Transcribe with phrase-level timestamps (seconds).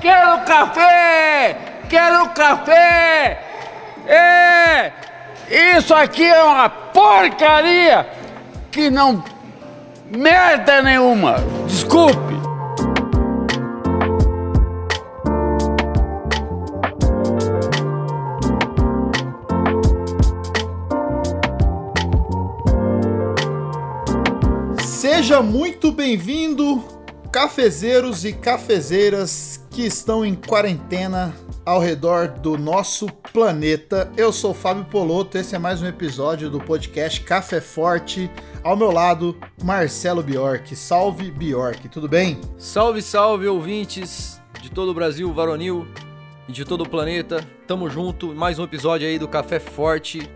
[0.00, 1.56] Quero café!
[1.88, 3.38] Quero café!
[4.06, 4.92] É!
[5.76, 8.08] Isso aqui é uma porcaria
[8.70, 9.22] que não
[10.10, 11.36] merda nenhuma.
[11.66, 12.40] Desculpe.
[24.82, 26.82] Seja muito bem-vindo,
[27.30, 31.34] cafezeiros e cafezeiras que estão em quarentena
[31.64, 34.12] ao redor do nosso planeta.
[34.14, 38.30] Eu sou Fábio Poloto, esse é mais um episódio do podcast Café Forte.
[38.62, 39.34] Ao meu lado,
[39.64, 40.76] Marcelo Bjork.
[40.76, 42.38] Salve Bjork, tudo bem?
[42.58, 45.88] Salve, salve, ouvintes de todo o Brasil, varonil
[46.46, 47.42] e de todo o planeta.
[47.66, 50.30] Tamo junto, mais um episódio aí do Café Forte,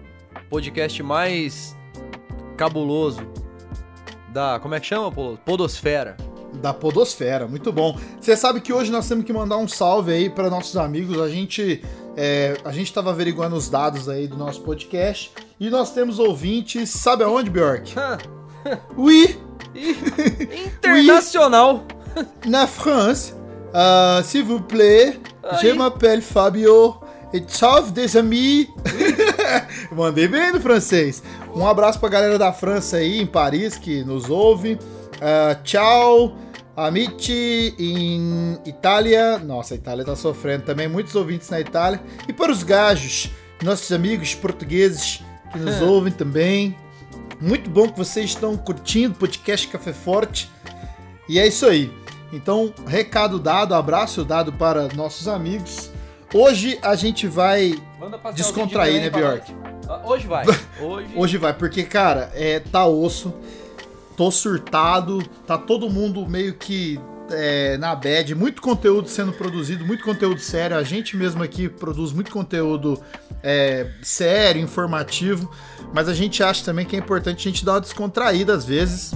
[0.49, 1.77] podcast mais
[2.57, 3.21] cabuloso
[4.31, 4.59] da.
[4.59, 5.43] Como é que chama, Poloto?
[5.45, 6.17] Podosfera
[6.61, 7.99] da Podosfera, muito bom.
[8.21, 11.21] Você sabe que hoje nós temos que mandar um salve aí para nossos amigos.
[11.21, 11.83] A gente
[12.17, 16.91] é, a gente estava averiguando os dados aí do nosso podcast e nós temos ouvintes,
[16.91, 17.95] sabe aonde, Bjork?
[18.97, 19.39] oui.
[20.79, 21.85] Internacional.
[22.17, 22.25] Oui.
[22.47, 23.35] Na France.
[23.75, 25.59] Uh, S'il vous plaît, aí.
[25.61, 27.01] je m'appelle Fabio.
[27.33, 28.69] Et salve des amis.
[29.91, 31.21] Mandei bem no francês.
[31.53, 34.75] Um abraço pra galera da França aí, em Paris, que nos ouve.
[34.75, 36.37] Uh, tchau.
[36.77, 39.39] Amici em Itália.
[39.39, 40.89] Nossa, a Itália tá sofrendo também.
[40.89, 42.01] Muitos ouvintes na Itália.
[42.29, 43.31] E para os gajos,
[43.63, 45.23] nossos amigos portugueses
[45.53, 46.77] que nos ouvem também.
[47.41, 50.51] Muito bom que vocês estão curtindo o podcast Café Forte.
[51.29, 51.93] E é isso aí.
[52.33, 55.91] Então, recado dado, abraço dado para nossos amigos.
[56.33, 57.81] Hoje a gente vai
[58.35, 59.55] descontrair, né, Bjork?
[59.89, 60.45] Ah, hoje vai.
[60.81, 61.09] Hoje...
[61.15, 63.33] Hoje vai, porque, cara, é, tá osso
[64.17, 70.05] tô surtado, tá todo mundo meio que é, na bad, muito conteúdo sendo produzido, muito
[70.05, 70.77] conteúdo sério.
[70.77, 73.01] A gente mesmo aqui produz muito conteúdo
[73.43, 75.51] é, sério, informativo,
[75.93, 79.13] mas a gente acha também que é importante a gente dar uma descontraída às vezes.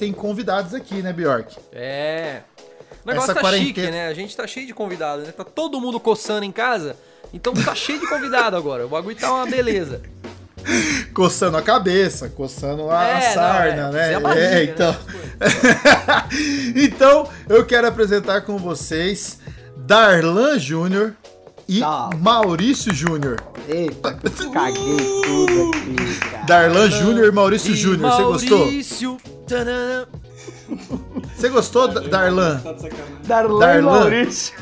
[0.00, 1.58] Tem convidados aqui, né, Bjork?
[1.70, 2.40] É.
[3.04, 3.66] O negócio Essa tá quarentena...
[3.66, 4.08] chique, né?
[4.08, 5.32] A gente tá cheio de convidados, né?
[5.32, 6.96] Tá todo mundo coçando em casa.
[7.34, 8.86] Então tá cheio de convidado agora.
[8.86, 10.00] O bagulho tá uma beleza.
[11.12, 14.20] coçando a cabeça, coçando a, é, sarna, não, é, né?
[14.20, 14.92] Barriga, é, então.
[14.92, 16.72] Né?
[16.82, 19.38] então, eu quero apresentar com vocês
[19.76, 21.14] Darlan Júnior
[21.70, 21.80] e
[22.18, 23.40] Maurício Júnior.
[23.68, 24.18] Eita,
[24.52, 26.44] caguei tudo aqui, cara.
[26.44, 28.58] Darlan Júnior e Maurício Júnior, você gostou?
[28.58, 29.18] Maurício.
[31.36, 32.60] Você gostou, Darlan?
[33.24, 34.54] Darlan, Darlan e Maurício.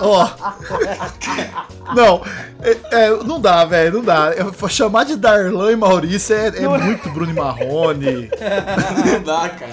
[0.00, 0.28] Ó.
[0.28, 1.94] Oh.
[1.94, 2.22] Não,
[2.62, 4.32] é, é, não dá, velho, não dá.
[4.36, 8.28] Eu, chamar de Darlan e Maurício é, é muito Bruno Marrone.
[9.06, 9.72] Não dá, cara.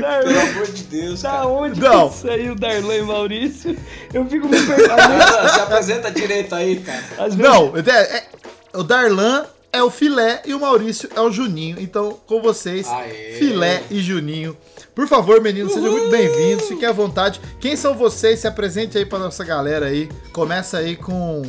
[0.00, 1.22] Darlan, Pelo amor de Deus.
[1.22, 1.46] Da cara.
[1.46, 2.08] onde não.
[2.08, 3.76] que saiu Darlan e Maurício?
[4.12, 5.50] Eu fico me perguntando.
[5.52, 7.02] Se apresenta direito aí, cara.
[7.24, 7.36] Vezes...
[7.36, 8.24] Não, é, é,
[8.72, 11.76] o Darlan é o filé e o Maurício é o Juninho.
[11.80, 13.34] Então, com vocês, Aê.
[13.38, 14.56] filé e Juninho.
[14.94, 17.40] Por favor, meninos, sejam muito bem-vindos, fiquem à vontade.
[17.60, 18.40] Quem são vocês?
[18.40, 20.08] Se apresente aí pra nossa galera aí.
[20.32, 21.42] Começa aí com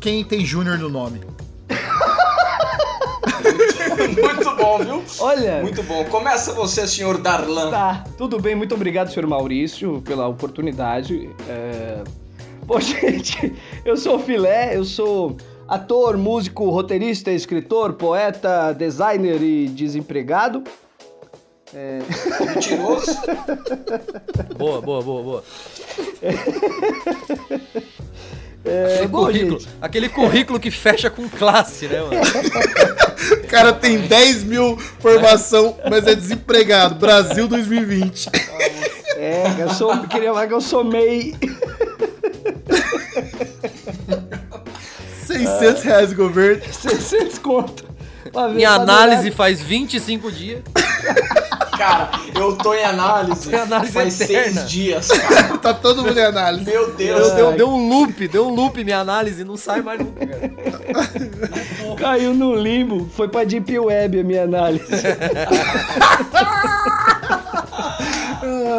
[0.00, 1.20] quem tem Júnior no nome.
[3.92, 5.02] Muito bom, viu?
[5.20, 5.60] Olha.
[5.62, 6.04] Muito bom.
[6.04, 7.70] Começa você, senhor Darlan.
[7.70, 8.54] Tá, tudo bem.
[8.54, 11.30] Muito obrigado, senhor Maurício, pela oportunidade.
[11.48, 12.02] É...
[12.66, 13.52] Pô, gente,
[13.84, 15.36] eu sou filé, eu sou
[15.68, 20.62] ator, músico, roteirista, escritor, poeta, designer e desempregado.
[21.74, 22.00] É...
[22.54, 23.16] Mentiroso.
[24.56, 25.44] boa, boa, boa, boa.
[28.64, 32.20] É, aquele, bom, currículo, aquele currículo que fecha com classe, né, mano?
[33.42, 36.94] o cara tem 10 mil formação, mas é desempregado.
[36.94, 38.30] Brasil 2020.
[39.16, 41.34] É, eu sou, queria falar que eu sou MEI.
[45.32, 46.62] 600 reais governo.
[46.72, 47.92] 600 conto.
[48.54, 50.62] Minha análise faz 25 dias.
[51.76, 54.60] Cara, eu tô em análise, análise faz eterna.
[54.60, 55.58] seis dias, cara.
[55.58, 56.70] tá todo mundo em análise.
[56.70, 57.32] Meu Deus.
[57.32, 60.52] Deu, deu, um loop, deu um loop minha análise, não sai mais nunca, cara.
[61.96, 64.84] Caiu no limbo, foi pra Deep Web a minha análise.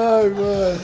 [0.03, 0.79] Ai, mano.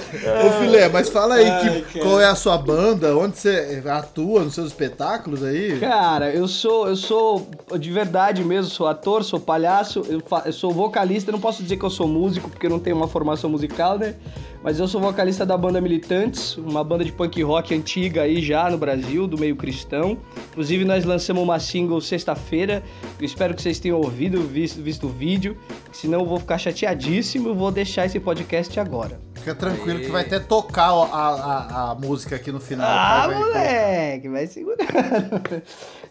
[0.48, 4.44] Ô, Filé, mas fala aí Ai, que, qual é a sua banda, onde você atua
[4.44, 5.78] nos seus espetáculos aí?
[5.80, 10.54] Cara, eu sou, eu sou de verdade mesmo, sou ator, sou palhaço, eu, fa- eu
[10.54, 13.50] sou vocalista, não posso dizer que eu sou músico, porque eu não tenho uma formação
[13.50, 14.16] musical, né?
[14.62, 18.70] Mas eu sou vocalista da banda Militantes, uma banda de punk rock antiga aí já
[18.70, 20.18] no Brasil, do meio cristão.
[20.52, 22.84] Inclusive nós lançamos uma single sexta-feira,
[23.22, 25.58] espero que vocês tenham ouvido, visto, visto o vídeo,
[25.94, 29.20] senão eu vou ficar chateadíssimo, eu vou deixar esse podcast agora.
[29.36, 32.88] Fica tranquilo que vai até tocar a, a, a música aqui no final.
[32.90, 33.28] Ah, tá?
[33.28, 34.84] Vai- moleque, vai segurando.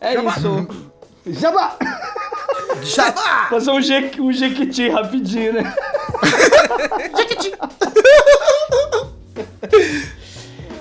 [0.01, 0.69] É isso.
[1.27, 1.77] Jabá!
[2.83, 3.13] Já
[3.51, 5.75] Fazer um, je um jequiti rapidinho, né?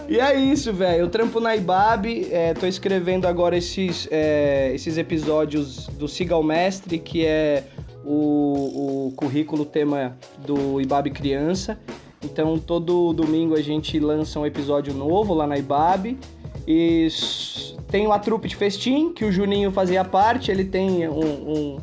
[0.09, 1.01] E é isso, velho.
[1.01, 6.41] Eu trampo na IBAB, é, tô escrevendo agora esses, é, esses episódios do Siga ao
[6.41, 7.65] Mestre, que é
[8.05, 11.77] o, o currículo tema do IBAB Criança.
[12.23, 16.17] Então todo domingo a gente lança um episódio novo lá na IBAB.
[16.65, 17.09] E
[17.91, 21.77] tem a trupe de festim, que o Juninho fazia parte, ele tem um, um-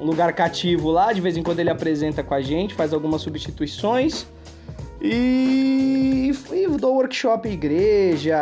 [0.00, 3.22] um lugar cativo lá, de vez em quando ele apresenta com a gente, faz algumas
[3.22, 4.26] substituições.
[5.06, 8.38] E, e dou workshop em igreja,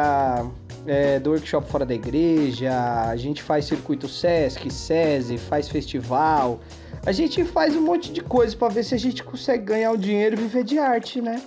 [0.86, 2.70] é, dou workshop fora da igreja,
[3.08, 6.60] a gente faz circuito Sesc, SESI, faz festival.
[7.04, 9.96] A gente faz um monte de coisa pra ver se a gente consegue ganhar um
[9.96, 11.42] dinheiro e viver de arte, né?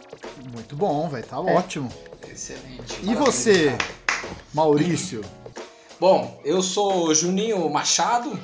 [0.54, 1.26] Muito bom, velho.
[1.26, 1.56] Tá É.
[1.56, 1.90] ótimo.
[2.30, 3.00] Excelente.
[3.02, 3.96] E você, cara.
[4.54, 5.22] Maurício?
[5.98, 8.38] Bom, eu sou Juninho Machado.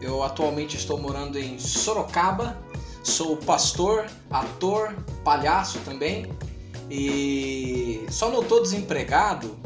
[0.00, 2.56] Eu atualmente estou morando em Sorocaba.
[3.02, 4.94] Sou pastor, ator,
[5.24, 6.30] palhaço também.
[6.90, 9.58] E só não tô desempregado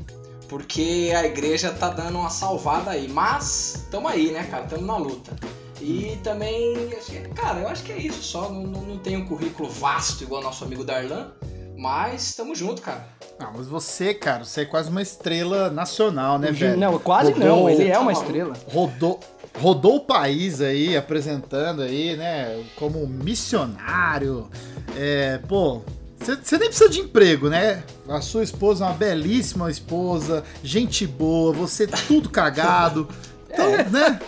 [0.48, 3.08] porque a igreja tá dando uma salvada aí.
[3.08, 4.64] Mas tamo aí, né, cara?
[4.64, 5.34] Tamo na luta.
[5.80, 6.90] E também,
[7.34, 8.48] cara, eu acho que é isso só.
[8.48, 11.32] Não, não, não tenho um currículo vasto igual nosso amigo Darlan.
[11.76, 13.08] Mas tamo junto, cara.
[13.38, 16.76] Ah, mas você, cara, você é quase uma estrela nacional, né, velho?
[16.78, 18.52] Não, quase Rodou- não, ele é uma estrela.
[18.72, 19.18] Rodou,
[19.58, 24.48] rodou o país aí, apresentando aí, né, como missionário.
[24.96, 25.82] É, pô,
[26.18, 27.82] você nem precisa de emprego, né?
[28.08, 33.08] A sua esposa é uma belíssima esposa, gente boa, você tudo cagado.
[33.54, 34.20] Então, né?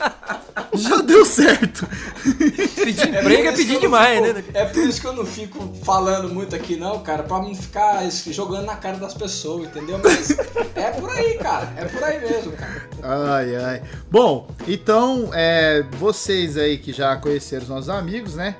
[0.75, 1.87] Já deu certo.
[2.77, 4.45] Pedir É emprego por é isso pedir que eu não demais, fico- né?
[4.55, 8.03] É por isso que eu não fico falando muito aqui, não, cara, pra não ficar
[8.11, 10.01] jogando na cara das pessoas, entendeu?
[10.03, 10.31] Mas
[10.75, 11.73] é por aí, cara.
[11.77, 12.89] É por aí mesmo, cara.
[13.03, 13.83] Ai, ai.
[14.11, 18.55] Bom, então, é, vocês aí que já conheceram os nossos amigos, né?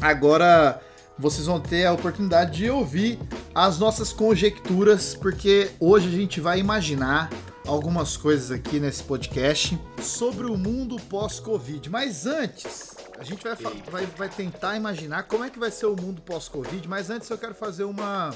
[0.00, 0.80] Agora
[1.18, 3.18] vocês vão ter a oportunidade de ouvir
[3.54, 7.28] as nossas conjecturas, porque hoje a gente vai imaginar
[7.68, 11.90] algumas coisas aqui nesse podcast sobre o mundo pós-Covid.
[11.90, 13.54] Mas antes, a gente vai,
[13.90, 17.36] vai, vai tentar imaginar como é que vai ser o mundo pós-Covid, mas antes eu
[17.36, 18.34] quero fazer uma,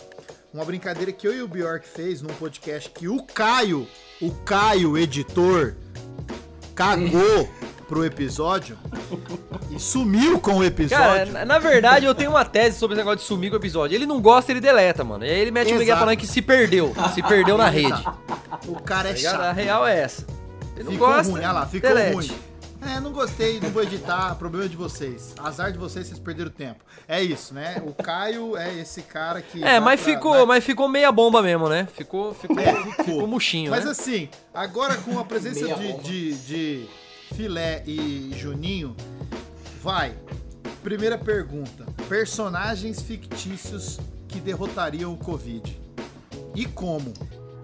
[0.52, 3.88] uma brincadeira que eu e o Bjork fez num podcast que o Caio,
[4.20, 5.76] o Caio, editor,
[6.74, 7.48] cagou
[7.92, 8.78] pro episódio
[9.70, 11.32] e sumiu com o Cara, episódio.
[11.34, 13.94] na- na verdade eu tenho uma tese sobre esse negócio de sumir com o episódio.
[13.94, 15.26] Ele não gosta, ele deleta, mano.
[15.26, 16.00] E aí ele mete um migué Exato.
[16.00, 16.94] falando que se perdeu.
[17.14, 18.02] Se perdeu na rede.
[18.02, 18.16] Tá
[18.66, 19.12] o cara é?
[19.12, 19.54] A chato.
[19.54, 20.26] real é essa.
[20.74, 21.30] Ele não Ficou gosta.
[21.30, 22.14] ruim, olha lá, ficou delete.
[22.14, 22.30] ruim.
[22.96, 25.34] É, não gostei, não vou editar, problema de vocês.
[25.38, 26.80] Azar de vocês, vocês perderam tempo.
[27.06, 27.80] É isso, né?
[27.86, 29.62] O Caio é esse cara que.
[29.62, 31.86] É, mas pra- ficou, vai- mas ficou meia bomba mesmo, né?
[31.94, 33.04] Ficou, ficou, É, ficou.
[33.04, 33.90] ficou murchinho, Mas né?
[33.90, 36.86] assim, agora com a presença de, de, de
[37.34, 38.94] Filé e Juninho,
[39.82, 40.14] vai.
[40.82, 43.98] Primeira pergunta: personagens fictícios
[44.28, 45.80] que derrotariam o Covid.
[46.54, 47.12] E como?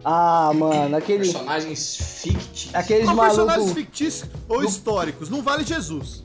[0.04, 2.74] Ah, mano, aquele, Personagens fictícios.
[2.74, 3.72] aqueles Não, personagens malucos.
[3.72, 5.28] fictícios ou históricos.
[5.28, 6.24] Não vale Jesus.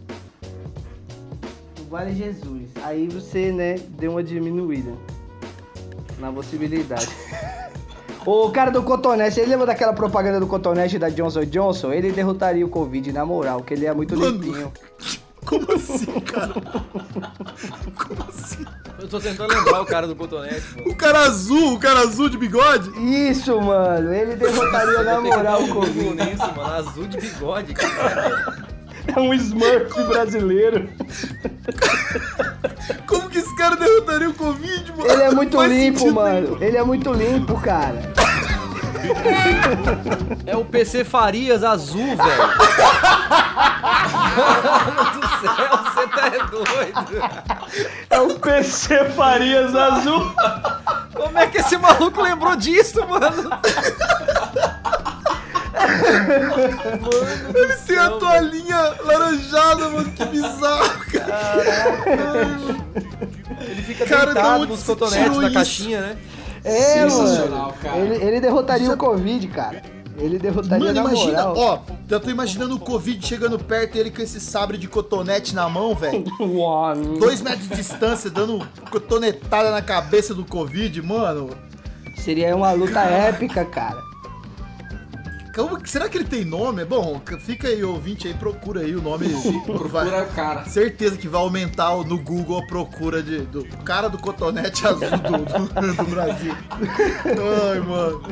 [1.89, 2.69] Vale Jesus.
[2.83, 4.93] Aí você, né, deu uma diminuída
[6.19, 7.07] na possibilidade.
[8.25, 11.91] o cara do Cotonete, ele lembra daquela propaganda do Cotonete da Johnson Johnson?
[11.91, 14.31] Ele derrotaria o Covid, na moral, que ele é muito Mano.
[14.31, 14.71] limpinho.
[15.45, 16.53] Como assim, cara?
[16.53, 18.65] Como assim?
[18.97, 20.89] Eu tô tentando lembrar o cara do cotonete, mano.
[20.91, 22.89] O cara azul, o cara azul de bigode?
[23.29, 26.15] Isso, mano, ele derrotaria na moral o Covid.
[26.15, 26.73] nisso, mano.
[26.73, 28.62] Azul de bigode, cara.
[29.07, 30.89] É um Smurf brasileiro.
[33.07, 35.11] Como que esse cara derrotaria o Covid, mano?
[35.11, 36.57] Ele é muito Faz limpo, sentido mano.
[36.61, 38.13] Ele é muito limpo, cara.
[40.45, 42.17] É o PC Farias azul, velho.
[44.35, 47.21] Mano do céu, você tá é doido.
[48.09, 50.31] É o PC Farias Azul.
[51.13, 53.49] Como é que esse maluco lembrou disso, mano?
[57.55, 60.11] Ele tem a toalhinha laranjada, mano.
[60.11, 61.63] Que bizarro, cara.
[63.61, 66.17] Ele fica Cara, deitado nos cotonetes da caixinha, né?
[66.63, 67.73] É, Sensacional, mano.
[67.81, 67.97] cara.
[67.97, 69.81] Ele, ele derrotaria o Covid, cara.
[70.17, 71.57] Ele derrotaria Mano, na imagina, moral.
[71.57, 75.55] ó, eu tô imaginando o Covid chegando perto e ele com esse sabre de cotonete
[75.55, 76.23] na mão, velho.
[77.19, 81.49] Dois metros de distância, dando cotonetada na cabeça do Covid, mano.
[82.23, 84.01] Seria uma luta épica, cara.
[85.53, 86.83] Como, será que ele tem nome?
[86.83, 89.27] Bom, fica aí, ouvinte aí, procura aí o nome.
[89.65, 90.65] Procura cara.
[90.65, 95.45] Certeza que vai aumentar no Google a procura de, do cara do cotonete azul do,
[95.81, 96.55] do, do Brasil.
[97.71, 98.23] Ai, mano.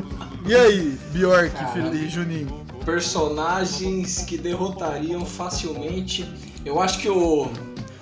[0.44, 2.60] E aí, Bjork Fili- e Juninho?
[2.84, 6.28] Personagens que derrotariam facilmente.
[6.64, 7.48] Eu acho que o.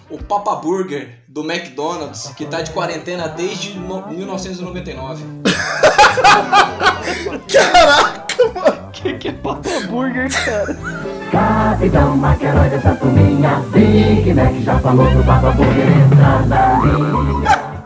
[0.08, 5.22] O Papa Burger do McDonald's, que tá de quarentena desde no- 1999.
[9.02, 10.76] Que que é Papa Burger, cara?
[11.30, 17.80] Capitão Maquerói dessa turminha Big Mac já falou pro Papa Burger entrar na linha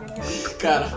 [0.59, 0.87] Cara,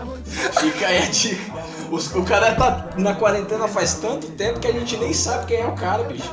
[0.59, 1.59] fica aí a dica.
[1.91, 5.61] Os- o cara tá na quarentena faz tanto tempo que a gente nem sabe quem
[5.61, 6.29] é o cara, bicho.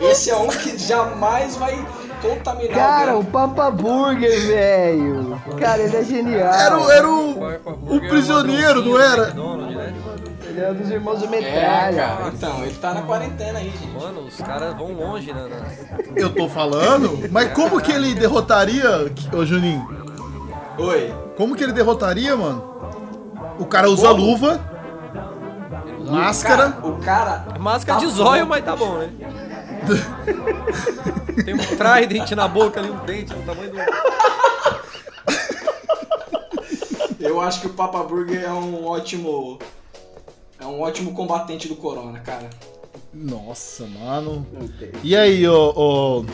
[0.00, 1.78] Esse é um que jamais vai
[2.20, 3.30] contaminar Cara, o alguém.
[3.32, 5.40] Papa Burger, velho.
[5.58, 6.52] Cara, ele é genial.
[6.52, 9.26] Era, o- era o, o prisioneiro, não era?
[9.34, 9.94] Né?
[10.48, 11.96] Ele é um dos irmãos do É, Metralha.
[12.02, 13.88] cara, então, ele tá na quarentena aí, gente.
[13.98, 15.42] Mano, os caras vão longe, né?
[15.48, 16.06] né?
[16.16, 17.28] Eu tô falando?
[17.30, 19.86] Mas como que ele derrotaria, ô Juninho?
[20.78, 21.14] Oi.
[21.36, 22.76] Como que ele derrotaria, mano?
[23.58, 24.22] O cara usa Como?
[24.24, 24.60] luva,
[26.10, 26.70] máscara.
[26.72, 27.44] Cara, o cara.
[27.58, 29.08] Máscara tá de zóio, mas tá bom, né?
[31.44, 33.78] Tem um trident na boca ali, um dente do tamanho do.
[37.20, 39.58] Eu acho que o Papa Burger é um ótimo.
[40.60, 42.48] É um ótimo combatente do Corona, cara.
[43.12, 44.46] Nossa, mano.
[45.02, 46.24] E aí, ô, ô,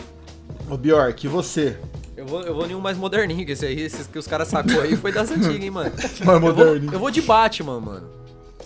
[0.72, 1.78] ô Bjork, e você?
[2.16, 4.48] Eu vou, eu vou em um mais moderninho, que esse aí, esses que os caras
[4.48, 5.92] sacou aí, foi das antigas, hein, mano.
[5.96, 6.92] Mais Eu vou, moderninho.
[6.92, 8.08] eu vou de Batman, mano.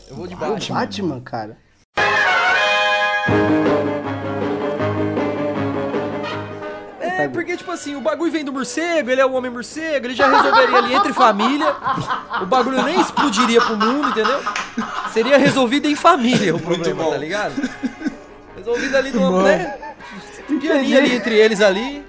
[0.09, 0.81] Eu vou de O Batman.
[0.81, 1.57] Batman, cara.
[7.19, 10.15] É, porque, tipo assim, o bagulho vem do morcego, ele é o homem morcego, ele
[10.15, 11.75] já resolveria ali entre família.
[12.41, 14.41] O bagulho nem explodiria pro mundo, entendeu?
[15.13, 17.55] Seria resolvido em família o problema, tá ligado?
[18.57, 19.77] Resolvido ali no, né?
[20.61, 22.05] Pianinho ali entre eles ali.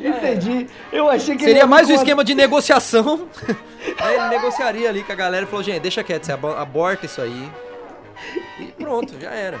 [0.00, 0.66] Entendi.
[0.92, 3.28] Eu achei que Seria ia mais um esquema de negociação.
[3.98, 7.06] Aí ele negociaria ali com a galera e falou, gente, deixa quieto, você abo- aborta
[7.06, 7.50] isso aí.
[8.58, 9.60] E pronto, já era.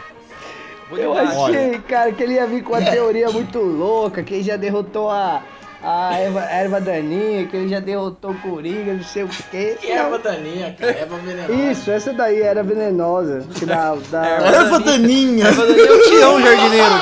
[0.88, 4.42] Vou Eu achei, cara, que ele ia vir com uma teoria muito louca, que ele
[4.44, 5.42] já derrotou a,
[5.82, 9.76] a erva, a erva daninha, que ele já derrotou o Coringa, não sei o quê.
[9.80, 10.92] Que erva daninha, cara.
[10.92, 11.52] Erva venenosa.
[11.54, 13.44] Isso, essa daí era venenosa.
[13.54, 14.26] Que da, da...
[14.26, 15.46] Erva daninha!
[15.46, 16.94] Mas aí é o Tião Jardineiro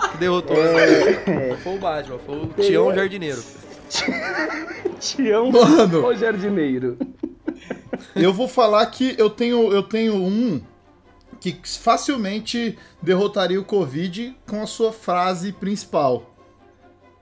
[0.00, 0.56] que, que derrotou.
[0.56, 1.48] É.
[1.50, 3.42] Não foi o Batman, foi o Tião Jardineiro.
[4.98, 6.06] Tião Mano.
[6.06, 6.98] o jardineiro.
[8.14, 10.60] Eu vou falar que eu tenho, eu tenho um
[11.40, 16.34] que facilmente derrotaria o Covid com a sua frase principal.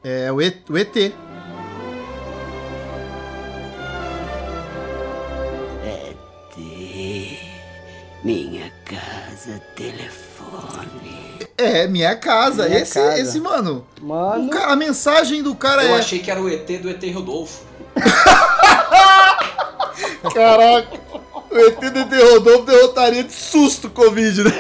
[0.03, 1.13] É o E- o ET.
[8.23, 11.39] Minha casa, telefone.
[11.59, 12.67] É, minha casa.
[12.69, 13.19] Minha esse, casa.
[13.21, 13.87] esse, mano.
[14.01, 15.99] Mano, o ca- a mensagem do cara Eu é.
[15.99, 17.63] achei que era o ET do ET Rodolfo.
[20.33, 20.89] Caraca.
[21.55, 24.51] O ET do ET Rodolfo derrotaria de susto o Covid, né?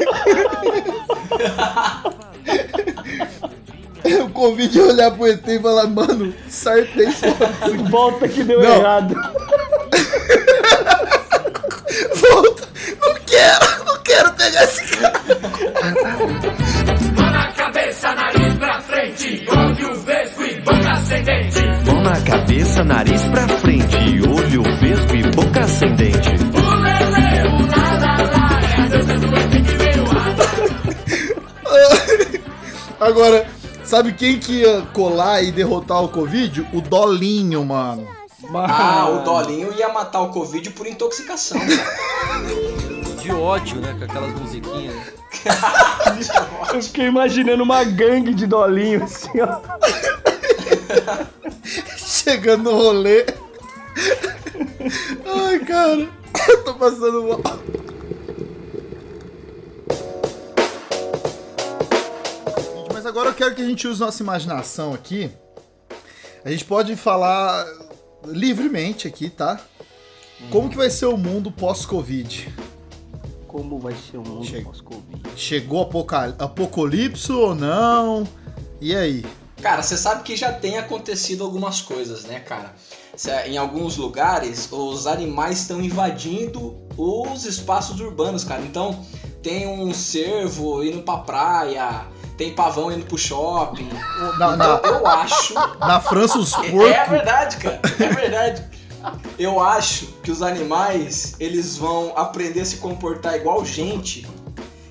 [4.22, 7.50] o Covid ia olhar pro ET e falar, mano, sartei fora.
[7.90, 8.76] volta que deu Não.
[8.76, 9.12] errado.
[12.14, 12.68] Volta!
[13.00, 13.84] Não quero!
[13.86, 15.12] Não quero pegar esse cara!
[21.86, 26.43] Mão na cabeça, nariz pra frente, olho vesgo e boca ascendente.
[33.04, 33.46] Agora,
[33.84, 36.66] sabe quem que ia colar e derrotar o Covid?
[36.73, 38.08] O Dolinho, mano.
[38.54, 41.61] Ah, o Dolinho ia matar o Covid por intoxicação.
[43.20, 43.94] De ódio, né?
[43.99, 44.94] Com aquelas musiquinhas.
[46.73, 49.61] Eu fiquei imaginando uma gangue de dolinho assim, ó.
[51.99, 53.26] Chegando no rolê.
[55.26, 56.08] Ai, cara.
[56.49, 57.83] Eu tô passando mal.
[63.04, 65.30] Mas agora eu quero que a gente use nossa imaginação aqui.
[66.42, 67.66] A gente pode falar
[68.25, 69.61] livremente aqui, tá?
[70.50, 72.50] Como que vai ser o mundo pós-Covid?
[73.46, 74.64] Como vai ser o mundo Chega.
[74.64, 75.23] pós-Covid?
[75.37, 78.26] Chegou apocal apocalipse ou não?
[78.80, 79.23] E aí?
[79.61, 82.75] Cara, você sabe que já tem acontecido algumas coisas, né, cara?
[83.14, 88.62] Cê- Em alguns lugares, os animais estão invadindo os espaços urbanos, cara.
[88.62, 89.04] Então,
[89.42, 93.88] tem um cervo indo pra praia, tem pavão indo pro shopping.
[94.38, 95.54] Na, na, Eu, acho.
[95.78, 97.08] na França, os É, é porcos.
[97.10, 97.80] verdade, cara.
[98.00, 98.64] É verdade.
[99.38, 104.26] Eu acho que os animais, eles vão aprender a se comportar igual gente.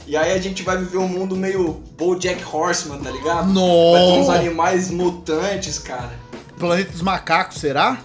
[0.05, 3.45] E aí a gente vai viver um mundo meio Bojack Horseman, tá ligado?
[3.45, 4.33] Vai ter uns Nossa!
[4.39, 6.11] animais mutantes, cara.
[6.59, 7.97] Planeta dos macacos, será?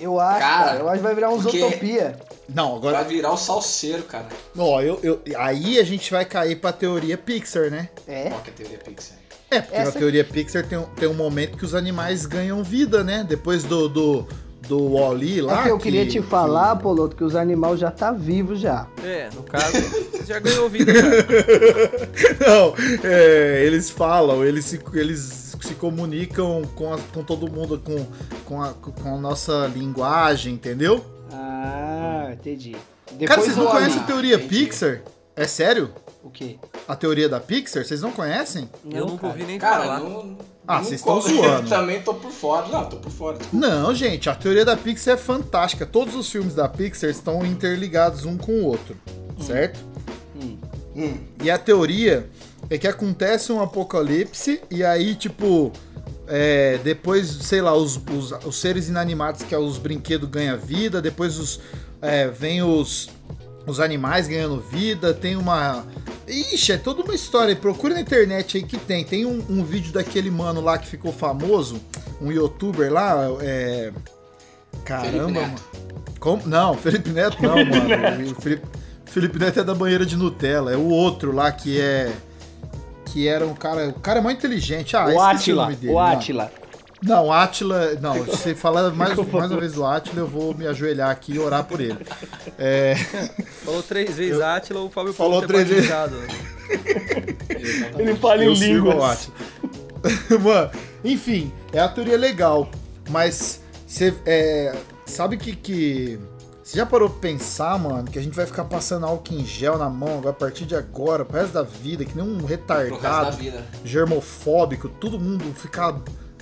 [0.00, 2.18] Eu acho, Cara, cara, eu acho que vai virar um porque- Zootopia.
[2.52, 2.96] Não, agora.
[2.98, 4.26] Vai virar o salseiro, cara.
[4.56, 7.88] Ó, eu, eu, aí a gente vai cair pra teoria Pixar, né?
[8.06, 8.28] É?
[8.30, 9.16] Qual que é a teoria Pixar?
[9.50, 12.62] É, porque na Essa- teoria Pixar tem, um- tem um momento que os animais ganham
[12.62, 13.24] vida, né?
[13.26, 14.26] Depois do, do,
[14.68, 15.60] do Wall-E lá.
[15.60, 18.86] É que eu queria que- te falar, Poloto, que os animais já tá vivos já.
[19.02, 19.72] É, no caso,
[20.26, 21.16] já ganhou vida, cara.
[22.46, 22.74] Não,
[23.08, 28.06] é, eles falam, eles se, eles se comunicam com, a- com todo mundo, com,
[28.44, 31.02] com, a, com a nossa linguagem, entendeu?
[31.32, 32.76] Ah, entendi.
[33.12, 34.48] Depois Cara, vocês não conhecem a teoria entendi.
[34.66, 35.02] Pixar?
[35.36, 35.92] É sério?
[36.22, 36.58] O quê?
[36.88, 37.84] A teoria da Pixar?
[37.84, 38.68] Vocês não conhecem?
[38.90, 40.00] eu nunca ouvi nem Cara, falar.
[40.00, 40.38] não.
[40.66, 41.64] Ah, não vocês estão zoando.
[41.66, 42.68] Eu também tô por fora.
[42.68, 43.38] Não, tô por fora.
[43.52, 45.84] Não, gente, a teoria da Pixar é fantástica.
[45.84, 48.96] Todos os filmes da Pixar estão interligados um com o outro,
[49.40, 49.80] certo?
[50.96, 51.18] Hum.
[51.42, 52.30] E a teoria
[52.70, 55.70] é que acontece um apocalipse e aí, tipo,
[56.26, 61.00] é, depois, sei lá, os, os, os seres inanimados, que é os brinquedos, ganham vida,
[61.00, 61.60] depois os,
[62.00, 63.10] é, vem os,
[63.66, 65.84] os animais ganhando vida, tem uma...
[66.26, 67.54] Ixi, é toda uma história.
[67.54, 69.04] Procura na internet aí que tem.
[69.04, 71.78] Tem um, um vídeo daquele mano lá que ficou famoso,
[72.20, 73.92] um youtuber lá, é...
[74.84, 75.54] Caramba, mano.
[76.18, 76.46] Como?
[76.46, 78.34] Não, Felipe Neto não, mano.
[78.40, 78.66] Felipe,
[79.04, 80.72] Felipe Neto é da banheira de Nutella.
[80.72, 82.10] É o outro lá que é.
[83.14, 83.90] Que era um cara.
[83.90, 84.96] O cara é muito inteligente.
[84.96, 86.02] Ah, o Atila, nome dele, o não.
[86.02, 86.52] Atila.
[87.00, 87.94] Não, Atila.
[88.00, 91.34] Não, se você falar mais, mais uma vez do Atila, eu vou me ajoelhar aqui
[91.34, 91.96] e orar por ele.
[92.58, 92.96] É,
[93.64, 95.88] Falou três vezes Átila, o Fábio Falou Paulo três vezes.
[97.96, 98.96] Ele fala em eu o línguas.
[99.00, 100.40] Atila.
[100.42, 100.70] Mano,
[101.04, 102.68] enfim, é a teoria legal.
[103.10, 104.74] Mas você é,
[105.06, 105.54] sabe que.
[105.54, 106.18] que
[106.64, 109.76] você já parou pra pensar, mano, que a gente vai ficar passando álcool em gel
[109.76, 113.36] na mão agora, a partir de agora, pro resto da vida, que nem um retardado,
[113.84, 115.94] germofóbico, todo mundo ficar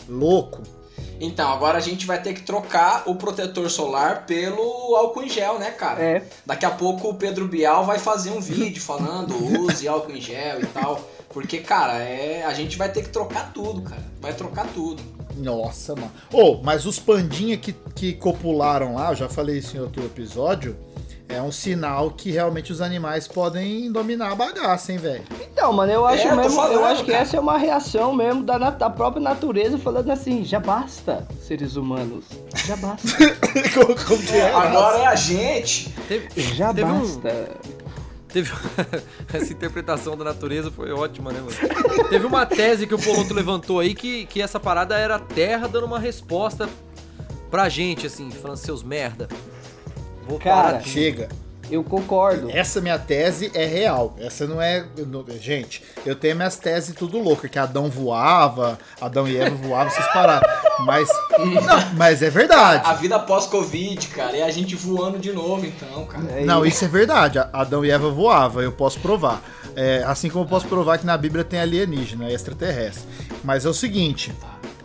[0.08, 0.62] louco.
[1.20, 5.58] Então, agora a gente vai ter que trocar o protetor solar pelo álcool em gel,
[5.58, 6.00] né, cara?
[6.00, 6.22] É.
[6.46, 10.60] Daqui a pouco o Pedro Bial vai fazer um vídeo falando use álcool em gel
[10.60, 11.00] e tal.
[11.30, 14.02] Porque, cara, é, a gente vai ter que trocar tudo, cara.
[14.20, 15.02] Vai trocar tudo.
[15.36, 16.10] Nossa, mano.
[16.32, 20.76] Ô, mas os pandinha que, que copularam lá, eu já falei isso em outro episódio,
[21.28, 25.22] é um sinal que realmente os animais podem dominar a bagaça, hein, velho?
[25.50, 27.22] Então, mano, eu acho É, eu mesmo, eu falando, acho que cara.
[27.22, 32.26] essa é uma reação mesmo da, da própria natureza falando assim, já basta, seres humanos.
[32.66, 33.08] Já basta.
[33.72, 34.52] como, como que é?
[34.52, 35.88] Agora é a gente.
[36.06, 37.48] Teve, Já teve um- basta.
[38.32, 38.50] Teve
[39.32, 42.08] essa interpretação da natureza foi ótima, né, mano?
[42.08, 45.68] Teve uma tese que o Poloto levantou aí que, que essa parada era a Terra
[45.68, 46.68] dando uma resposta
[47.50, 49.28] pra gente, assim, falando seus merda.
[50.26, 50.80] Vou Cara.
[50.80, 51.28] Chega.
[51.70, 52.50] Eu concordo.
[52.50, 54.14] Essa minha tese é real.
[54.18, 54.84] Essa não é.
[55.06, 59.90] não- gente, eu tenho minhas teses tudo louca, que Adão voava, Adão e Eva voavam,
[59.90, 60.46] vocês pararam.
[60.84, 61.08] Mas.
[61.38, 62.82] Não, mas é verdade.
[62.84, 64.36] A vida pós-Covid, cara.
[64.36, 66.24] E a gente voando de novo, então, cara.
[66.32, 67.38] É Não, isso é verdade.
[67.52, 69.42] Adão e Eva voavam, eu posso provar.
[69.74, 73.04] É, assim como eu posso provar que na Bíblia tem alienígena, extraterrestre.
[73.42, 74.30] Mas é o seguinte: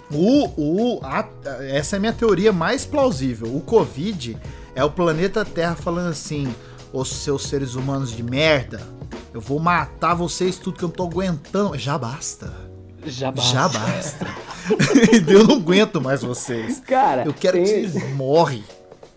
[0.10, 1.28] o, o, a-
[1.70, 3.54] essa é a minha teoria mais plausível.
[3.54, 4.38] O Covid
[4.78, 6.54] é o planeta Terra falando assim:
[6.94, 8.80] os seus seres humanos de merda,
[9.34, 11.76] eu vou matar vocês tudo que eu não tô aguentando.
[11.78, 12.54] Já basta.
[13.04, 13.52] Já basta.
[13.52, 14.28] Já basta.
[15.28, 16.80] eu não aguento mais vocês.
[16.82, 18.64] Cara, Eu quero tem, que vocês morrem.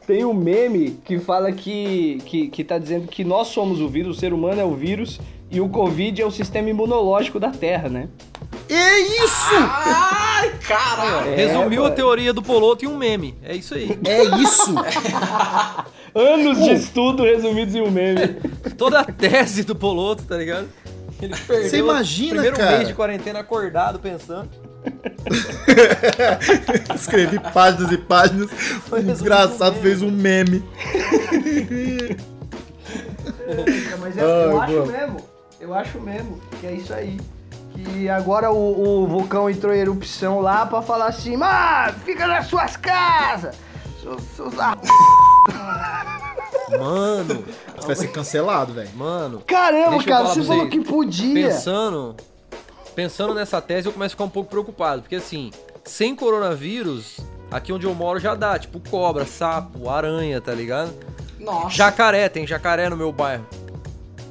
[0.06, 4.16] tem um meme que fala que, que, que tá dizendo que nós somos o vírus,
[4.16, 5.20] o ser humano é o vírus
[5.50, 8.08] e o Covid é o sistema imunológico da Terra, né?
[8.72, 9.50] É isso!
[9.52, 11.26] Ai, cara!
[11.26, 13.36] É, Resumiu a teoria do Poloto em um meme.
[13.42, 13.98] É isso aí.
[14.06, 14.74] É isso!
[16.14, 18.36] Anos de estudo resumidos em um meme.
[18.78, 20.68] Toda a tese do Poloto, tá ligado?
[21.20, 22.76] Ele perdeu Você imagina, o primeiro cara?
[22.78, 24.48] mês de quarentena acordado pensando.
[26.94, 28.50] Escrevi páginas e páginas.
[28.86, 29.82] O resumido desgraçado um meme.
[29.82, 30.64] fez um meme.
[34.00, 34.86] Mas eu- eu acho boa.
[34.86, 35.16] mesmo,
[35.60, 37.20] eu acho mesmo que é isso aí.
[37.74, 42.46] Que agora o, o vulcão entrou em erupção lá pra falar assim, mano, fica nas
[42.46, 43.56] suas casas!
[44.02, 44.78] Seus, seus ar-
[46.78, 47.44] Mano,
[47.76, 48.90] Você vai ser cancelado, velho.
[48.94, 49.42] mano.
[49.46, 51.48] Caramba, cara, você falou que podia.
[51.48, 52.16] Pensando.
[52.94, 55.02] pensando nessa tese, eu começo a ficar um pouco preocupado.
[55.02, 55.50] Porque assim,
[55.84, 57.18] sem coronavírus,
[57.50, 58.58] aqui onde eu moro já dá.
[58.58, 60.92] Tipo cobra, sapo, aranha, tá ligado?
[61.38, 61.70] Nossa.
[61.70, 63.46] Jacaré, tem jacaré no meu bairro.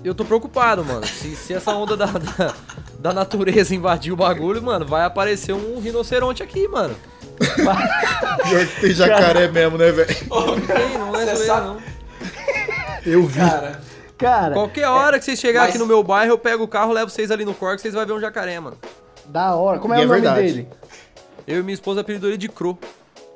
[0.04, 1.06] Eu tô preocupado, mano.
[1.06, 2.54] Se, se essa onda da, da,
[3.00, 6.96] da natureza invadir o bagulho, mano, vai aparecer um rinoceronte aqui, mano.
[7.38, 10.16] Pior que tem jacaré mesmo, né, velho?
[10.30, 11.78] Não tem, não é zoeira, sabe- não.
[13.06, 13.40] Eu vi.
[13.40, 13.82] Cara,
[14.18, 16.92] Cara, Qualquer hora que vocês chegarem mas- aqui no meu bairro, eu pego o carro,
[16.92, 18.78] levo vocês ali no corte, vocês vão ver um jacaré, mano.
[19.26, 19.80] da hora.
[19.80, 20.42] Como é E o é nome verdade.
[20.42, 20.68] dele?
[21.48, 22.78] Eu e minha esposa apelidou ele de Cro.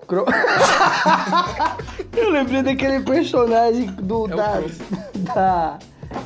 [0.08, 0.26] Cro-
[2.16, 4.70] Eu lembrei daquele personagem do, É da, Crow.
[5.34, 5.80] da,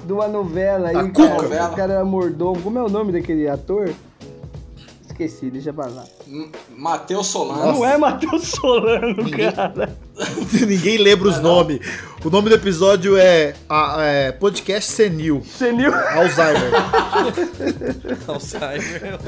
[0.05, 1.35] de uma novela aí, A cara.
[1.35, 1.65] Cuca.
[1.71, 2.61] O cara era mordomo.
[2.61, 3.89] Como é o nome daquele ator?
[5.07, 6.03] Esqueci, deixa pra lá.
[6.77, 7.59] Matheus Solano.
[7.65, 7.71] Nossa.
[7.79, 9.97] Não é Matheus Solano, Ninguém- cara.
[10.67, 11.79] Ninguém lembra os nomes.
[12.23, 15.41] O nome do episódio é, a- é Podcast Senil.
[15.43, 15.91] Senil.
[15.93, 16.71] Alzheimer.
[18.27, 19.19] Alzheimer.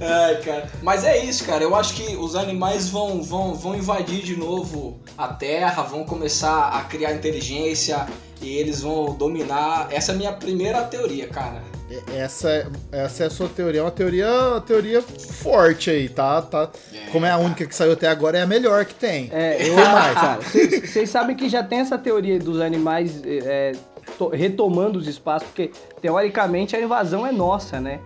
[0.00, 0.66] Ai, cara.
[0.82, 1.62] Mas é isso, cara.
[1.62, 6.68] Eu acho que os animais vão, vão, vão invadir de novo a Terra, vão começar
[6.68, 8.06] a criar inteligência
[8.42, 9.88] e eles vão dominar.
[9.90, 11.62] Essa é a minha primeira teoria, cara.
[11.90, 13.80] É- Essa, é- essa é a sua teoria.
[13.80, 16.40] É uma teoria, uma teoria forte aí, tá?
[16.42, 16.70] tá?
[17.12, 19.30] Como é a única que saiu até agora, é a melhor que tem.
[19.32, 20.14] É, eu mais.
[20.14, 20.40] cara.
[20.42, 23.72] Vocês sabem que já tem essa teoria dos animais é,
[24.18, 28.00] to- retomando os espaços, porque teoricamente a invasão é nossa, né?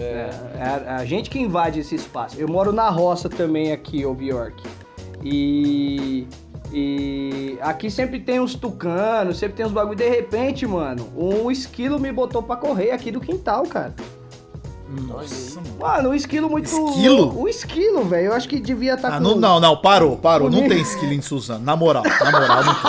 [0.00, 2.40] É, é a, a gente que invade esse espaço.
[2.40, 4.62] Eu moro na roça também aqui, ô Bjork.
[5.24, 6.26] E.
[6.70, 9.96] E aqui sempre tem uns tucanos, sempre tem uns bagulho.
[9.96, 13.94] De repente, mano, um esquilo me botou pra correr aqui do quintal, cara.
[14.90, 15.76] Nossa, mano.
[15.78, 16.64] Mano, um esquilo muito.
[16.66, 17.38] Esquilo?
[17.42, 18.26] Um esquilo, velho.
[18.28, 19.22] Eu acho que devia estar Ah, com.
[19.22, 20.50] não, não, não, parou, parou.
[20.50, 21.62] Não tem esquilo em Suzano.
[21.64, 22.88] Na moral, na moral, não tem.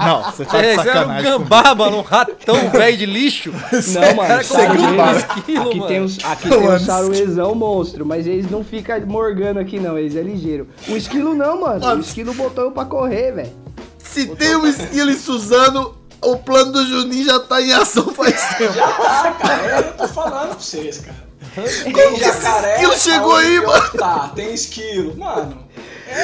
[0.06, 1.30] Não, você tá de É, isso era um sacanagem.
[1.30, 3.52] gambá, mano, um ratão velho de lixo.
[3.72, 5.12] Não, mano, gambá.
[5.12, 5.86] um esquilo, aqui mano.
[5.88, 10.16] tem uns, aqui tem um saruezão monstro, mas eles não ficam morgando aqui não, eles
[10.16, 10.66] é ligeiro.
[10.88, 11.80] O esquilo não, mano.
[11.80, 11.96] Mano.
[11.98, 13.52] O esquilo botou eu pra correr, velho.
[13.98, 18.40] Se tem um esquilo em Suzano, o plano do Juninho já tá em ação faz
[18.58, 18.74] tempo.
[18.78, 21.30] Ah, cara, é, eu tô falando pra vocês, cara.
[21.82, 23.90] Tem Como que esse esquilo chegou aí, mano?
[23.98, 25.16] Tá, tem esquilo.
[25.16, 25.58] Mano,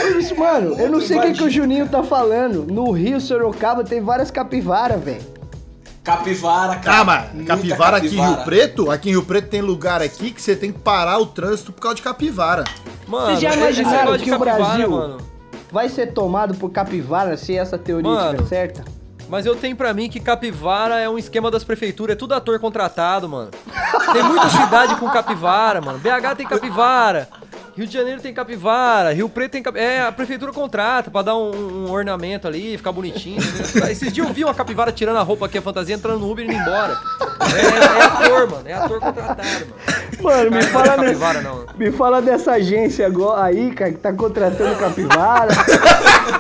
[0.03, 1.51] Por isso, mano, eu não sei o que, que o.
[1.51, 2.65] Juninho tá falando.
[2.73, 5.25] No Rio Sorocaba tem várias capivaras, velho.
[6.05, 6.99] capivara, cara.
[7.01, 8.35] Ah, mas Muita capivara aqui em capivara.
[8.37, 8.91] Rio Preto?
[8.91, 11.81] Aqui em Rio Preto tem lugar aqui que você tem que parar o trânsito por
[11.81, 12.63] causa de capivara.
[13.09, 15.17] Mano, Vocês já imaginaram que o capivara, Brasil- mano.
[15.73, 18.31] Vai ser tomado por capivara se essa teoria Mano.
[18.43, 18.85] estiver certa?
[19.29, 22.59] Mas eu tenho pra mim que capivara é um esquema das prefeituras, é tudo ator
[22.61, 23.51] contratado, mano.
[24.13, 25.99] Tem muita cidade com capivara, mano.
[25.99, 27.29] BH tem capivara.
[27.77, 29.91] Rio de Janeiro tem capivara, Rio Preto tem capivara.
[29.93, 33.37] É, a prefeitura contrata pra dar um, um ornamento ali, ficar bonitinho.
[33.39, 33.91] entendeu?
[33.91, 36.43] Esses dias eu vi uma capivara tirando a roupa aqui, a fantasia, entrando no Uber
[36.45, 36.97] e indo embora.
[37.55, 38.63] É, é ator, mano.
[38.67, 39.75] É ator contratado, mano.
[40.23, 41.67] Mano, me é fala, de- capivara, não.
[41.77, 45.53] me fala dessa agência agora aí, cara, que tá contratando capivara.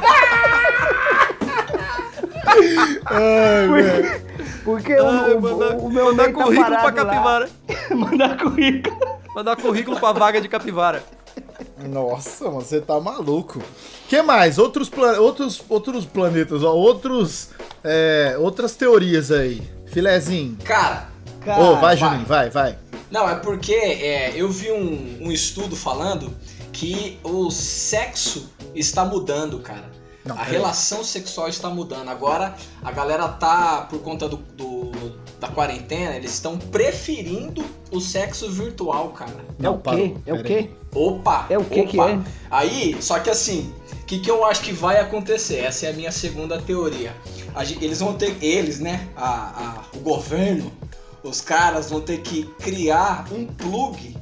[3.69, 4.21] Porque,
[4.65, 7.05] porque Ai, o- mandar, o meu mandar tá currículo pra parado lá.
[7.05, 7.49] capivara.
[7.95, 8.97] Mandar currículo.
[9.35, 11.03] Mandar currículo pra vaga de capivara.
[11.89, 13.63] Nossa, mano, você tá maluco.
[14.09, 14.59] que mais?
[14.59, 17.51] Outros, pla- outros, outros planetas, ó, outros,
[17.85, 19.63] é, outras teorias aí.
[19.87, 20.57] Filezinho.
[20.65, 21.09] Cara,
[21.45, 22.77] Cara, Ô, vai, Juninho, vai, vai.
[23.11, 26.35] não, é porque é, eu vi um, um estudo falando
[26.73, 29.85] que o sexo está mudando, cara.
[30.27, 32.09] Não, a relação sexual está mudando.
[32.09, 34.87] Agora a galera tá, por conta do, do-
[35.39, 37.63] da quarentena, eles estão preferindo
[37.93, 39.45] o sexo virtual, cara.
[39.63, 40.15] É o quê?
[40.27, 40.71] É o quê?
[40.95, 41.47] Opa!
[41.51, 41.91] É o que opa.
[41.91, 42.19] que é?
[42.51, 45.59] Aí, só que assim, o que, que eu acho que vai acontecer?
[45.59, 47.15] Essa é a minha segunda teoria.
[47.81, 49.07] Eles vão ter, eles, né?
[49.17, 50.73] a- a- o governo,
[51.23, 54.17] os caras vão ter que criar um plug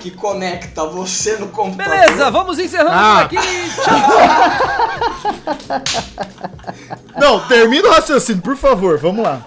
[0.00, 1.94] que conecta você no computador.
[1.96, 3.20] Beleza, vamos encerrando Ah.
[3.20, 3.36] aqui.
[3.36, 4.00] Tchau.
[7.18, 9.46] Não, termina o raciocínio, por favor, vamos lá.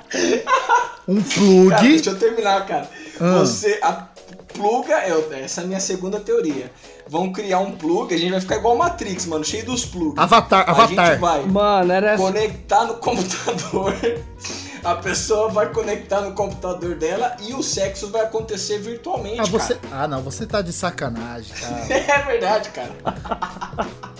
[1.08, 1.88] Um Cara, plug.
[1.90, 2.90] deixa eu terminar, cara.
[3.20, 3.40] Ah.
[3.40, 3.80] Você.
[3.82, 4.08] A
[4.54, 6.72] pluga, eu- essa é a minha segunda teoria.
[7.10, 10.18] Vão criar um plug, a gente vai ficar igual Matrix, mano, cheio dos plugs.
[10.18, 11.08] Avatar, A Avatar.
[11.12, 12.16] gente vai Mano, era.
[12.16, 13.94] conectar no computador.
[14.84, 19.40] A pessoa vai conectar no computador dela e o sexo vai acontecer virtualmente.
[19.40, 19.78] Ah, você...
[19.92, 21.86] ah, não, você tá de sacanagem, cara.
[21.94, 22.92] É verdade, cara.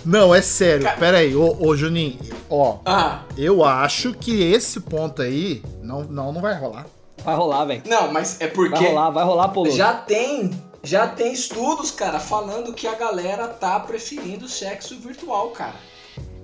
[0.04, 0.84] Não, é sério.
[0.84, 6.02] Cara- Pera aí, ô, ô Juninho, ó, Ah, eu acho que esse ponto aí não,
[6.04, 6.86] não, não vai rolar.
[7.22, 7.82] Vai rolar, velho.
[7.86, 9.70] não, mas é Vai porque rolar, vai rolar, Polo.
[9.70, 10.50] já tem,
[10.82, 15.74] já tem estudos, cara, falando que a galera tá preferindo sexo virtual, cara.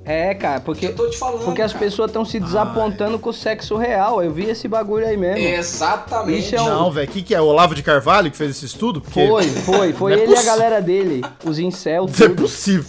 [0.04, 1.84] É, cara, porque, Eu tô te falando, porque as cara.
[1.84, 4.22] pessoas estão se desapontando com o sexo real.
[4.22, 5.38] Eu vi esse bagulho aí mesmo.
[5.38, 6.38] Exatamente.
[6.40, 7.40] Isso é um- Não, velho, o que, que é?
[7.40, 9.00] O Olavo de Carvalho que fez esse estudo?
[9.00, 12.42] Porque Foi, foi, foi é ele e a galera dele, os incel, Não é tudo.
[12.42, 12.84] possível.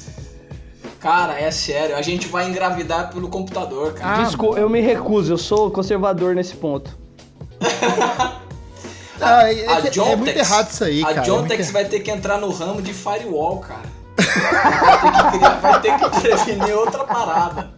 [0.99, 1.95] Cara, é sério.
[1.95, 4.23] A gente vai engravidar pelo computador, cara.
[4.23, 6.97] Desculpa, eu me recuso, eu sou conservador nesse ponto.
[9.23, 9.77] Ah, é, é a
[10.09, 11.21] é muito errado isso aí, a cara.
[11.21, 14.00] é Jontex vai ter que entrar no ramo de firewall, cara.
[14.51, 17.71] Vai, ter que criar- vai ter que prevenir outra parada.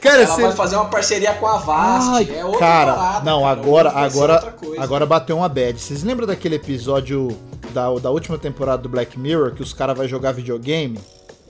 [0.00, 0.42] Cara, Ela você...
[0.42, 2.10] vai fazer uma parceria com a Vast.
[2.10, 3.24] Ai, é outra cara, parada.
[3.30, 3.60] não, cara.
[3.60, 5.80] agora, agora, agora bateu uma bad.
[5.80, 7.28] Vocês lembram daquele episódio
[7.72, 10.98] da, da última temporada do Black Mirror que os caras vão jogar videogame?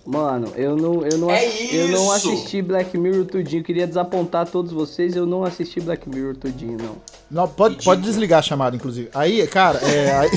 [0.07, 3.65] Mano, eu não, eu não, É eu não assisti Black Mirror tudinho.
[3.65, 6.97] Queria desapontar todos vocês, eu não assisti Black Mirror tudinho, não.
[7.29, 9.09] Não, pode, pode desligar a chamada, inclusive.
[9.13, 10.17] Aí, cara, é.
[10.17, 10.31] aí-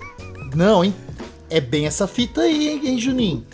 [0.56, 0.94] não, hein?
[1.52, 3.46] É bem essa fita aí, hein, hein, Juninho?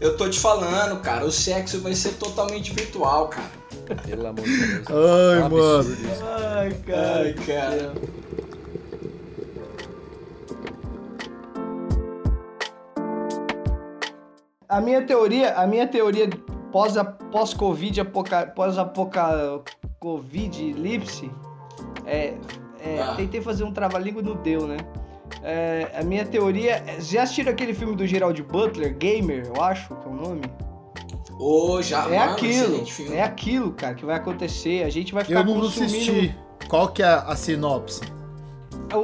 [0.00, 3.50] Eu tô te falando, cara, o sexo vai ser totalmente virtual, cara.
[4.06, 4.86] Pelo amor de Deus.
[4.88, 5.76] Ai, É mano.
[5.78, 6.24] absurdo isso.
[6.24, 7.92] Ai, Ai, cara.
[14.68, 16.28] A minha teoria, a minha teoria
[16.72, 16.94] pós
[17.30, 19.62] pós Covid, apoca, pós apoca
[20.00, 21.30] Covid lipse
[22.06, 22.34] é,
[22.80, 23.14] é Ah.
[23.16, 24.78] tentei fazer um trava-língua e não deu, né?
[25.44, 29.88] É, a minha teoria, é- já assistiram aquele filme do Gerald Butler, Gamer, eu acho
[29.88, 30.40] que é o nome?
[31.38, 34.84] Ô, já, é mano, aquilo, é aquilo, cara, que vai acontecer.
[34.84, 35.94] A gente vai ficar Eu não consumindo...
[35.94, 36.34] assisti.
[36.68, 38.00] Qual que é a, a sinopse?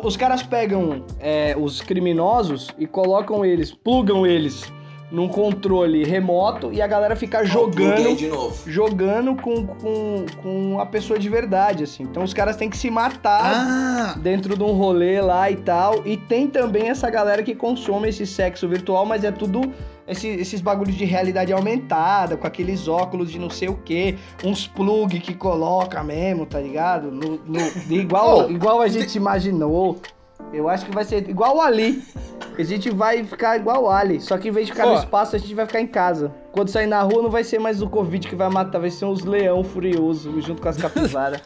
[0.03, 4.64] Os caras pegam é, os criminosos e colocam eles, plugam eles
[5.10, 8.70] num controle remoto e a galera fica Ó, pluguei jogando de novo.
[8.70, 12.04] jogando com, com, com a pessoa de verdade, assim.
[12.04, 14.14] Então os caras têm que se matar Ah!
[14.18, 16.06] dentro de um rolê lá e tal.
[16.06, 19.72] E tem também essa galera que consome esse sexo virtual, mas é tudo
[20.06, 24.66] esse- esses bagulhos de realidade aumentada, com aqueles óculos de não sei o que, uns
[24.66, 27.10] plug que coloca mesmo, tá ligado?
[27.10, 29.98] No, no- igual, Oh, igual a gente imaginou.
[30.52, 32.02] Eu acho que vai ser igual o Ali.
[32.58, 34.20] A gente vai ficar igual o Ali.
[34.20, 36.32] Só que em vez de ficar no espaço, a gente vai ficar em casa.
[36.52, 39.04] Quando sair na rua, não vai ser mais o Covid que vai matar, vai ser
[39.04, 41.40] uns leão furioso junto com as capivaras.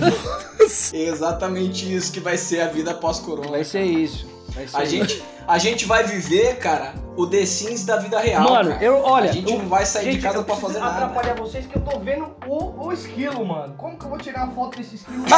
[0.92, 3.48] Exatamente isso que vai ser a vida pós-corona.
[3.48, 4.26] vai ser isso.
[4.50, 4.90] Vai ser A isso.
[4.92, 8.42] gente, a gente vai viver, cara, o The Sims da vida real.
[8.44, 8.84] Mano, cara.
[8.84, 9.30] eu, olha.
[9.30, 11.04] A gente eu- não vai sair de gente, casa eu pra fazer nada.
[11.06, 13.74] atrapalhar vocês que eu tô vendo o, o esquilo, mano.
[13.76, 15.24] Como que eu vou tirar a foto desse esquilo?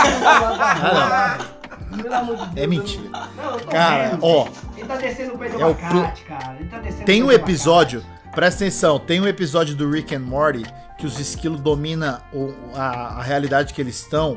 [2.03, 2.57] Pelo amor de Deus.
[2.57, 3.09] É mentira.
[3.37, 4.25] Não, eu tô Cara, vendo.
[4.25, 6.57] ó, Ele tá descendo o pé do É o abacate, cara.
[6.61, 10.21] Ele tá descendo tem o um episódio, presta atenção, tem um episódio do Rick and
[10.21, 10.65] Morty
[10.99, 14.37] que os esquilos dominam o- a, a realidade que eles estão.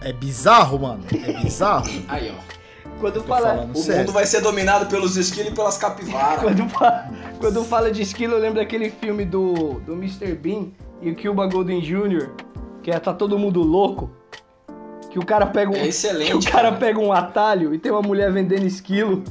[0.00, 1.04] É bizarro, mano.
[1.12, 1.86] É bizarro.
[2.08, 2.57] Aí, ó.
[3.00, 4.00] Quando fala, O sério.
[4.00, 6.40] mundo vai ser dominado pelos esquilos e pelas capivaras.
[6.42, 10.34] quando, fala, quando fala de esquilo, eu lembro daquele filme do, do Mr.
[10.34, 10.66] Bean
[11.00, 12.30] e o Cuba Golden Jr.,
[12.82, 14.10] que é Tá Todo Mundo Louco.
[15.10, 15.74] Que o cara pega um.
[15.74, 16.76] É excelente, Que o cara cara.
[16.76, 19.22] pega um atalho e tem uma mulher vendendo esquilo.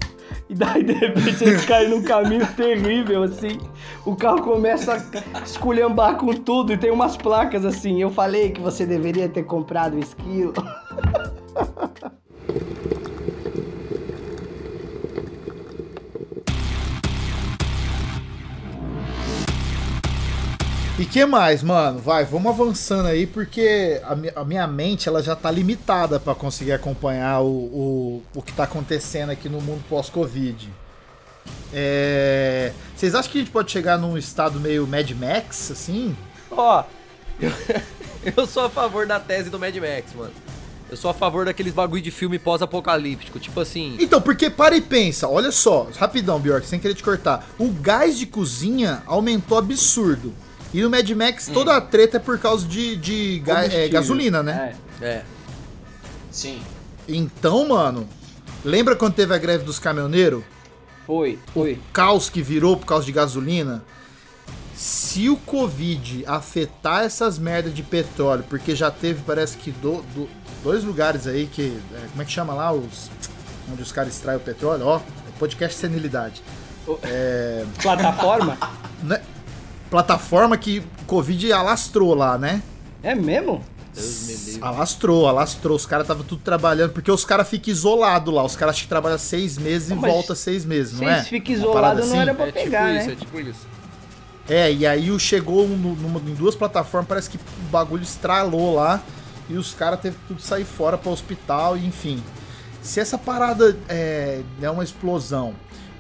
[0.50, 3.60] E daí, de repente, eles caem num caminho terrível, assim.
[4.06, 4.94] O carro começa
[5.34, 8.02] a esculhambar com tudo e tem umas placas assim.
[8.02, 10.54] Eu falei que você deveria ter comprado o esquilo.
[21.00, 22.00] E que mais, mano?
[22.00, 26.34] Vai, vamos avançando aí, porque a, mi- a minha mente ela já tá limitada pra
[26.34, 30.68] conseguir acompanhar o, o, o que tá acontecendo aqui no mundo pós-Covid.
[31.72, 36.18] É, Vocês acham que a gente pode chegar num estado meio Mad Max, assim?
[36.50, 36.84] Ó,
[37.40, 37.52] eu,
[38.36, 40.32] eu sou a favor da tese do Mad Max, mano.
[40.90, 43.38] Eu sou a favor daqueles bagulho de filme pós-apocalíptico.
[43.40, 43.98] Tipo assim.
[44.00, 47.46] Então, porque para e pensa, olha só, rapidão, Bjork, sem querer te cortar.
[47.60, 50.34] O gás de cozinha aumentou absurdo.
[50.74, 54.44] E no Mad Max toda a treta é por causa de, de ga- é, gasolina,
[54.44, 54.76] né?
[55.02, 55.06] É.
[55.06, 55.24] É.
[56.32, 56.62] Sim.
[57.08, 58.08] Então, mano,
[58.66, 60.44] lembra quando teve a greve dos caminhoneiros?
[61.06, 61.80] Foi, foi.
[61.94, 63.82] caos que virou por causa de gasolina,
[64.76, 70.30] se o Covid afetar essas merdas de petróleo, porque já teve, parece que do- do-
[70.64, 71.80] dois lugares aí que.
[71.96, 72.74] é, como é que chama lá?
[72.74, 73.10] Os,
[73.72, 74.86] onde os caras extraem o petróleo?
[74.86, 75.00] Ó,
[75.40, 76.44] podcast senilidade.
[77.82, 78.58] Plataforma?
[79.90, 82.62] Plataforma que o Covid alastrou lá, né?
[83.04, 83.62] É mesmo?
[84.62, 85.76] Alastrou, alastrou.
[85.76, 88.44] Os caras estavam tudo trabalhando, porque os caras ficam isolados lá.
[88.44, 91.14] Os caras acham que trabalham seis meses e volta seis meses, não Se é?
[91.18, 92.22] eles ficam Uma parada isolados, não assim?
[92.22, 93.14] era pra É tipo pegar, isso, né?
[93.14, 93.68] é tipo isso.
[94.50, 98.76] É, e aí o chegou um numa- em duas plataformas, parece que o bagulho estralou
[98.76, 99.02] lá
[99.50, 102.24] e os caras teve que tudo sair fora para hospital, e enfim.
[102.82, 105.54] Se essa parada é, der uma explosão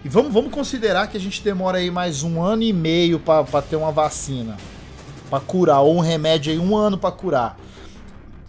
[0.08, 3.44] e vamos, vamos considerar que a gente demora aí mais um ano e meio pra
[3.44, 4.56] pra ter uma vacina.
[5.30, 7.58] Pra curar, ou um remédio aí, um ano pra curar.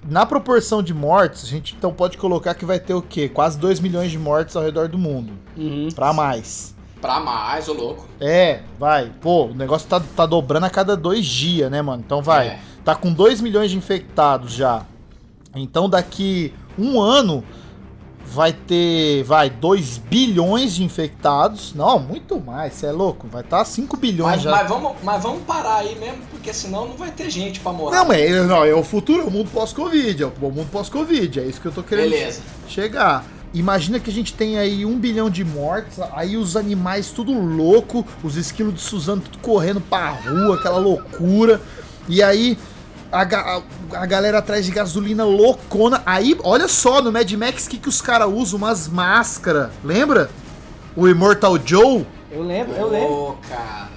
[0.08, 3.28] Na proporção de mortes, a gente então pode colocar que vai ter o quê?
[3.28, 5.32] Quase 2 milhões de mortes ao redor do mundo.
[5.56, 5.88] Uhum.
[5.92, 6.76] Pra mais.
[7.00, 8.06] Pra mais, ô louco.
[8.20, 9.12] É, vai.
[9.20, 12.04] Pô, o negócio tá, tá dobrando a cada dois dias, né, mano?
[12.06, 12.46] Então vai.
[12.46, 12.60] É.
[12.84, 14.86] Tá com 2 milhões de infectados já.
[15.56, 17.42] Então daqui um ano
[18.32, 21.74] vai ter, vai, 2 bilhões de infectados.
[21.74, 23.26] Não, muito mais, você é louco.
[23.26, 24.50] Vai estar tá 5 bilhões Mas, já.
[24.50, 27.98] mas vamos, mas vamos parar aí mesmo, porque senão não vai ter gente pra morar.
[27.98, 30.22] Não, mas é, não, é o futuro, é o mundo pós-Covid.
[30.22, 31.40] É o mundo pós-Covid.
[31.40, 32.42] É isso que eu tô querendo Beleza.
[32.68, 33.24] chegar.
[33.54, 38.06] Imagina que a gente tem aí um bilhão de mortes, aí os animais tudo louco,
[38.22, 41.60] os esquilos de Suzano tudo correndo pra rua, aquela loucura.
[42.06, 42.58] E aí
[43.10, 43.62] a, a-
[43.94, 46.02] a galera atrás de gasolina loucona.
[46.04, 48.58] Aí, olha só, no Mad Max, o que, que os caras usam?
[48.58, 49.70] Umas máscaras.
[49.84, 50.30] Lembra?
[50.96, 52.06] O Immortal Joe?
[52.30, 53.12] Eu lembro, eu lembro.
[53.12, 53.88] Ô, cara.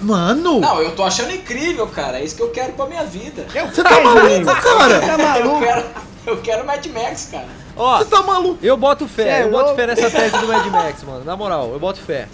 [0.00, 0.60] Mano!
[0.60, 2.20] Não, eu tô achando incrível, cara.
[2.20, 3.44] É isso que eu quero pra minha vida.
[3.52, 5.00] Você tá maluco, cara?
[5.00, 5.64] Tá Eu maluco?
[5.66, 5.84] quero,
[6.26, 7.48] eu quero Mad Max, cara.
[7.76, 8.58] Ó, Você tá maluco?
[8.64, 9.76] eu boto fé, é eu boto louco?
[9.76, 11.24] fé nessa tese do Mad Max, mano.
[11.24, 12.28] Na moral, eu boto fé.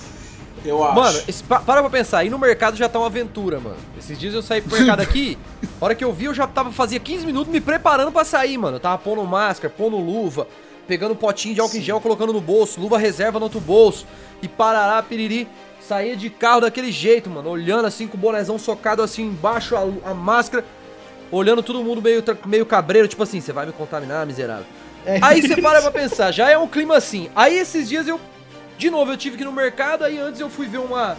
[0.64, 0.94] Eu acho.
[0.94, 3.76] Mano, esse- pa- para pra pensar, ir no mercado já tá uma aventura, mano.
[3.98, 5.36] Esses dias eu saí pro mercado aqui,
[5.80, 8.56] a hora que eu vi, eu já tava, fazia 15 minutos me preparando pra sair,
[8.56, 8.76] mano.
[8.76, 10.46] Eu tava pondo máscara, pondo luva,
[10.88, 14.06] pegando potinho de álcool em gel, colocando no bolso, luva reserva no outro bolso,
[14.42, 15.46] e parará, piriri.
[15.80, 20.10] Saía de carro daquele jeito, mano, olhando assim, com o bonezão socado assim embaixo, a,
[20.10, 20.64] a máscara,
[21.30, 24.64] olhando todo mundo meio, meio cabreiro, tipo assim, você vai me contaminar, miserável.
[25.04, 25.18] É.
[25.20, 27.28] Aí você para pra pensar, já é um clima assim.
[27.36, 28.18] Aí esses dias eu,
[28.78, 31.16] de novo, eu tive que ir no mercado, aí antes eu fui ver uma,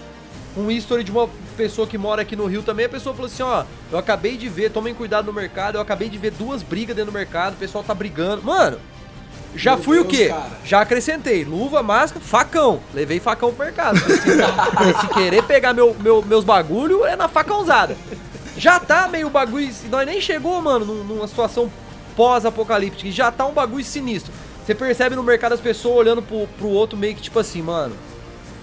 [0.58, 3.44] um history de uma pessoa que mora aqui no Rio também, a pessoa falou assim,
[3.44, 6.96] ó, eu acabei de ver, tomem cuidado no mercado, eu acabei de ver duas brigas
[6.96, 8.44] dentro do mercado, o pessoal tá brigando.
[8.44, 8.78] Mano,
[9.56, 10.28] já Meu fui o Deus, quê?
[10.28, 10.52] cara.
[10.66, 12.82] Já acrescentei, luva, máscara, facão.
[12.94, 13.98] Levei facão pro mercado.
[14.00, 17.96] Se, falei, se querer pegar meu, meu- meus bagulho, é na facãozada.
[18.58, 21.72] Já tá meio bagulho, nós nem chegou, mano, num- numa situação
[22.18, 24.34] pós-apocalíptica, já tá um bagulho sinistro.
[24.66, 27.96] Você percebe no mercado as pessoas olhando pro, pro outro meio que tipo assim, mano,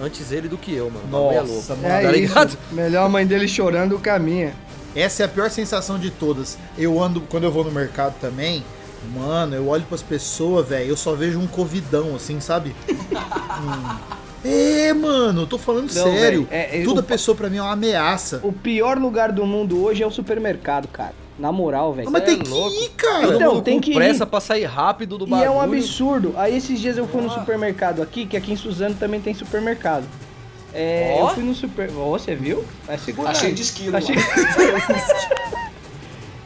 [0.01, 1.07] antes ele do que eu, mano.
[1.33, 1.55] É louco.
[1.55, 1.89] Nossa, mano.
[1.89, 2.49] É tá ligado?
[2.49, 2.59] isso.
[2.73, 4.53] Melhor a mãe dele chorando caminha.
[4.97, 6.59] Essa é a pior sensação de todas.
[6.77, 8.63] Eu ando, quando eu vou no mercado também,
[9.15, 12.75] mano, eu olho pras pessoas, velho, eu só vejo um covidão, assim, sabe?
[12.91, 13.97] Hum.
[14.45, 16.49] É, mano, eu tô falando Não, sério.
[16.51, 18.41] é- é- Toda o- pessoa pra mim é uma ameaça.
[18.43, 21.15] O pior lugar do mundo hoje é o supermercado, cara.
[21.39, 22.09] Na moral, velho.
[22.09, 22.75] Ah, mas é tem que louco.
[22.75, 23.23] ir, cara.
[23.23, 23.95] Todo Então, mundo tem com que ir.
[23.95, 25.47] pressa pra sair rápido do E bagulho.
[25.47, 26.35] é um absurdo.
[26.37, 30.05] Aí esses dias eu fui no supermercado aqui, que aqui em Suzano também tem supermercado.
[30.75, 31.29] É, Ó.
[31.31, 31.91] eu fui no super.
[31.97, 32.65] Ó, você viu?
[32.87, 33.29] Vai segurar.
[33.29, 33.55] Tá cheio aí.
[33.55, 34.19] de esquilo, Tá cheio-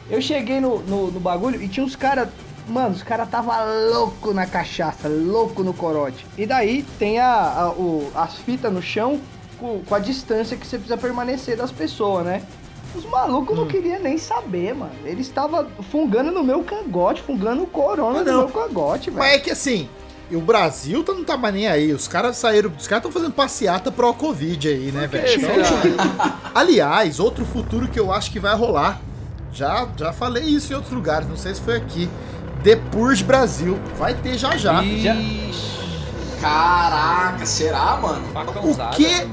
[0.09, 2.29] eu cheguei no, no, no bagulho e tinha uns caras.
[2.67, 6.25] Mano, os caras tava louco na cachaça, louco no corote.
[6.37, 9.19] E daí tem a, a- o- as fitas no chão
[9.57, 12.41] com, com a distância que você precisa permanecer das pessoas, né?
[12.95, 13.61] Os malucos Hum.
[13.61, 14.91] não queriam nem saber, mano.
[15.05, 19.19] Eles estavam fungando no meu cangote, fungando o corona Ah, no meu cangote, velho.
[19.19, 19.87] Mas é que assim,
[20.31, 21.91] o Brasil tá, não tá mais nem aí.
[21.93, 22.71] Os caras saíram.
[22.77, 25.41] Os caras estão fazendo passeata pro Covid aí, né, velho?
[26.55, 28.99] Aliás, outro futuro que eu acho que vai rolar.
[29.53, 32.09] Já, já falei isso em outros lugares, não sei se foi aqui.
[32.63, 33.77] The Purge Brasil.
[33.97, 34.83] Vai ter já já.
[34.83, 35.07] Ixi,
[36.41, 38.27] Caraca, será, mano?
[38.33, 38.91] facãozada.
[38.93, 39.27] O quê?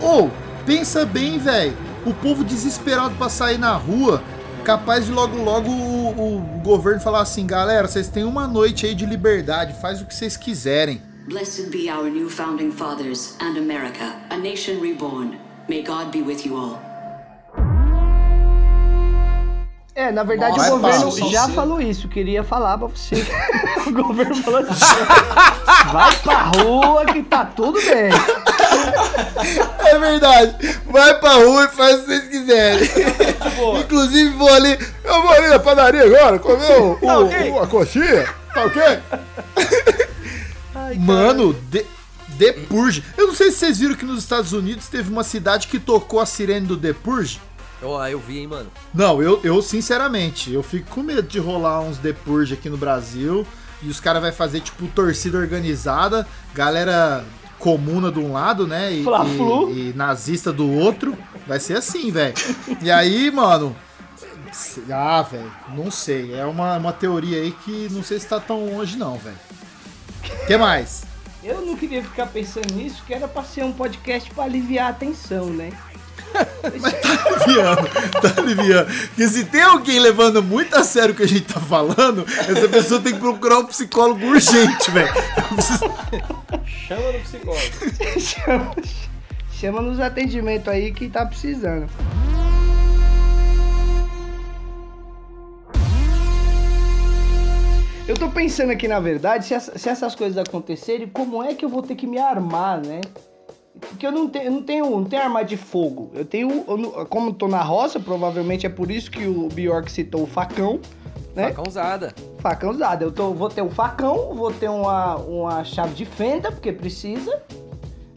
[0.00, 0.30] Ou,
[0.66, 1.76] pensa bem, velho.
[2.08, 4.22] O povo desesperado pra sair na rua,
[4.64, 8.94] capaz de logo logo o, o governo falar assim, galera, vocês têm uma noite aí
[8.94, 11.02] de liberdade, faz o que vocês quiserem.
[11.26, 15.38] Blessed be our new founding fathers and America, a nation reborn.
[15.68, 16.87] May God be with you all.
[19.98, 21.54] É, na verdade Nossa, o governo já cedo.
[21.54, 23.16] falou isso, queria falar pra você.
[23.84, 24.84] o governo falou assim:
[25.92, 28.08] vai pra rua que tá tudo bem.
[29.86, 30.78] É verdade.
[30.88, 32.88] Vai pra rua e faz o que vocês quiserem.
[33.80, 34.78] Inclusive vou ali.
[35.02, 37.50] Eu vou ali na padaria agora comer o, o- Tá ok.
[37.50, 38.28] o- a coxinha.
[38.54, 38.82] Tá ok?
[40.96, 41.84] Mano, The,
[42.38, 43.02] The Purge.
[43.16, 46.20] Eu não sei se vocês viram que nos Estados Unidos teve uma cidade que tocou
[46.20, 47.40] a sirene do The Purge.
[47.82, 48.70] Ó, eu vi, hein, mano.
[48.92, 52.76] Não, eu, eu sinceramente, eu fico com medo de rolar uns The Purge aqui no
[52.76, 53.46] Brasil.
[53.80, 57.24] E os caras vai fazer, tipo, torcida organizada, galera
[57.60, 58.92] comuna de um lado, né?
[58.92, 59.04] E, e-
[59.90, 61.16] e nazista do outro.
[61.46, 62.34] Vai ser assim, velho.
[62.82, 63.74] E aí, mano.
[64.90, 66.34] Ah, velho, não sei.
[66.34, 69.36] É uma, uma teoria aí que não sei se tá tão longe, não, velho.
[70.42, 71.04] O que mais?
[71.44, 74.92] Eu não queria ficar pensando nisso, que era pra ser um podcast pra aliviar a
[74.92, 75.70] tensão, né?
[76.80, 77.88] Mas tá aliviando,
[78.20, 78.86] tá aliviando.
[79.08, 82.68] Porque se tem alguém levando muito a sério o que a gente tá falando, essa
[82.68, 85.12] pessoa tem que procurar um psicólogo urgente, velho.
[86.86, 88.20] Chama no psicólogo.
[88.20, 88.74] chama,
[89.52, 91.86] chama nos atendimentos aí que tá precisando.
[98.06, 101.62] Eu tô pensando aqui, na verdade, se, essa- se essas coisas acontecerem, como é que
[101.64, 103.02] eu vou ter que me armar, né?
[103.80, 106.10] Porque eu não tenho, eu não tenho, não tenho arma de fogo.
[106.14, 109.48] Eu tenho, eu não- como eu tô na roça, provavelmente é por isso que o
[109.48, 110.80] Bjork citou o facão,
[111.34, 111.48] né?
[111.48, 112.14] Facão usada.
[112.38, 113.02] Facão usado.
[113.02, 117.42] Eu tô, vou ter um facão, vou ter uma, uma chave de fenda, porque precisa.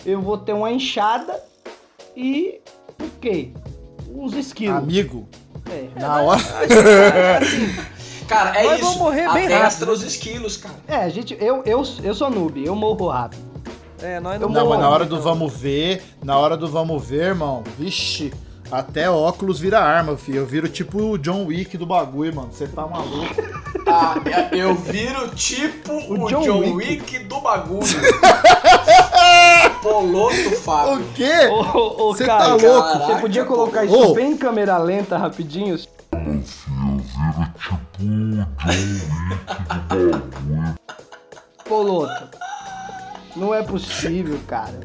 [0.05, 1.39] Eu vou ter uma enxada
[2.15, 2.59] e
[2.99, 3.51] o quê?
[4.13, 4.77] Uns esquilos.
[4.77, 5.27] Amigo,
[5.69, 5.99] É.
[5.99, 6.41] na hora.
[8.27, 8.83] Cara, é Nós isso.
[8.85, 9.91] vamos morrer bem rápido.
[9.91, 10.75] os esquilos, cara.
[10.87, 13.50] É, gente, eu, eu, eu sou noob, eu morro rápido.
[14.01, 15.23] É, nós não, Não, mas na hora do então.
[15.23, 18.33] vamos ver, na hora do vamos ver, irmão, vixe,
[18.71, 20.37] até óculos vira arma, filho.
[20.39, 22.49] Eu viro tipo o John Wick do bagulho, mano.
[22.51, 23.35] Você tá maluco.
[23.87, 24.15] Ah,
[24.55, 26.75] eu viro tipo o, John John, Wick.
[26.75, 27.19] Wick.
[27.25, 27.81] do bagulho.
[29.83, 30.93] Poloto, Fábio.
[30.93, 31.31] O quê?
[31.97, 32.97] Você cara, tá louco?
[32.99, 34.13] Você podia colocar isso Ô.
[34.13, 35.77] bem em câmera lenta, rapidinho?
[41.67, 42.40] Poloto.
[43.35, 44.79] Não é possível, cara.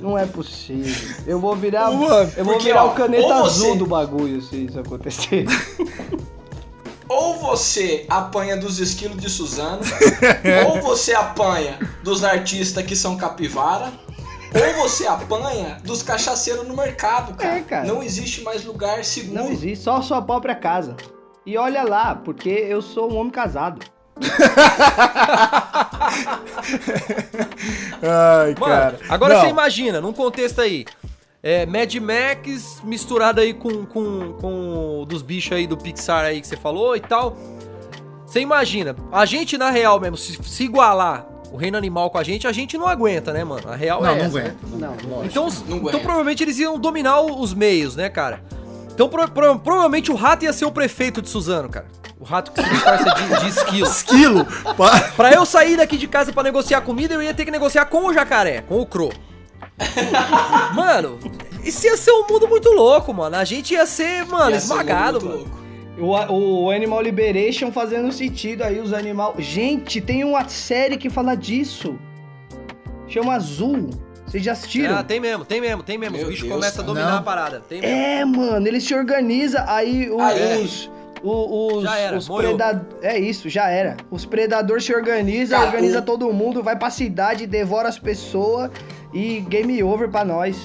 [0.00, 1.14] Não é possível.
[1.26, 1.90] Eu vou virar.
[1.90, 5.46] Mano, eu vou porque, virar ó, o caneta azul você- do bagulho se isso acontecer.
[7.08, 9.82] Ou você apanha dos esquilos de Suzano,
[10.66, 13.92] ou você apanha dos artistas que são capivara,
[14.54, 17.58] ou você apanha dos cachaceiros no mercado, cara.
[17.58, 17.86] É, cara.
[17.86, 19.34] Não existe mais lugar seguro.
[19.44, 20.96] Não existe, só a sua própria casa.
[21.44, 23.84] E olha lá, porque eu sou um homem casado.
[28.02, 28.98] Ai, Mano, cara.
[29.08, 30.84] agora Não, você imagina, num contexto aí.
[31.42, 36.40] É, Mad Max misturado aí com, com, com o dos bichos aí do Pixar aí
[36.40, 37.36] que você falou e tal.
[38.26, 42.24] Você imagina, a gente na real mesmo, se, se igualar o reino animal com a
[42.24, 43.68] gente, a gente não aguenta, né, mano?
[43.70, 44.56] A real Não, é não essa, aguenta.
[44.66, 44.78] né?
[44.78, 45.24] Não, Lógico.
[45.26, 45.98] Então, Não então aguenta.
[46.00, 48.42] provavelmente eles iam dominar os meios, né, cara?
[48.92, 51.86] Então pro- pro- provavelmente o rato ia ser o prefeito de Suzano, cara.
[52.20, 53.86] O rato que se disfarça de, de esquilo.
[53.86, 54.46] Esquilo.
[55.16, 58.06] Pra eu sair daqui de casa pra negociar comida, eu ia ter que negociar com
[58.06, 59.10] o jacaré, com o Cro.
[60.74, 61.18] mano,
[61.62, 63.36] isso ia ser um mundo muito louco, mano.
[63.36, 65.50] A gente ia ser, mano, Ia ser esmagado, muito mano.
[65.98, 66.32] louco.
[66.32, 69.34] O, o Animal Liberation fazendo sentido aí, os animais.
[69.44, 71.96] Gente, tem uma série que fala disso.
[73.06, 73.90] Chama Azul.
[74.26, 74.96] Vocês já assistiram?
[74.96, 76.16] Ah, tem mesmo, tem mesmo, tem mesmo.
[76.16, 77.18] Meu Os bichos Deus, começam a dominar Não.
[77.18, 77.60] a parada.
[77.60, 77.96] Tem mesmo.
[77.96, 80.56] É, mano, eles se organizam, aí o- Ah, é?
[80.56, 80.90] os.
[81.30, 82.28] O- Os, Já era, os
[83.02, 83.96] É isso, já era.
[84.10, 88.70] Os predadores se organizam, organiza o- todo mundo, vai pra cidade, devora as pessoas
[89.12, 90.56] e game over pra nós.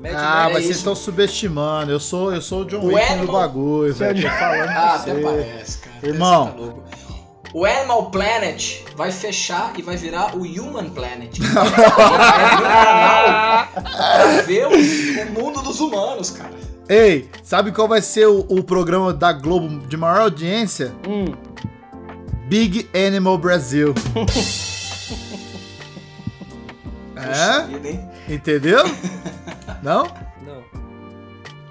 [0.00, 0.78] Mad Ah, mas vocês isso.
[0.78, 1.90] estão subestimando.
[1.90, 4.22] Eu sou, eu sou o John O Wick do bagulho, velho.
[4.22, 5.20] Tô falando Ah, pra até você.
[5.22, 5.96] parece, cara.
[6.02, 6.54] Irmão.
[6.56, 6.96] você tá.
[7.54, 11.38] O Animal Planet vai fechar e vai virar o Human Planet.
[11.40, 16.50] Vai abrir um canal pra ver o, o mundo dos humanos, cara.
[16.88, 20.92] Ei, sabe qual vai ser o, o programa da Globo de maior audiência?
[21.08, 21.34] Hum.
[22.48, 23.92] Big Animal Brasil.
[27.16, 27.62] É?
[27.66, 28.10] vida?
[28.28, 28.84] Entendeu?
[29.82, 30.04] Não?
[30.44, 30.62] Não.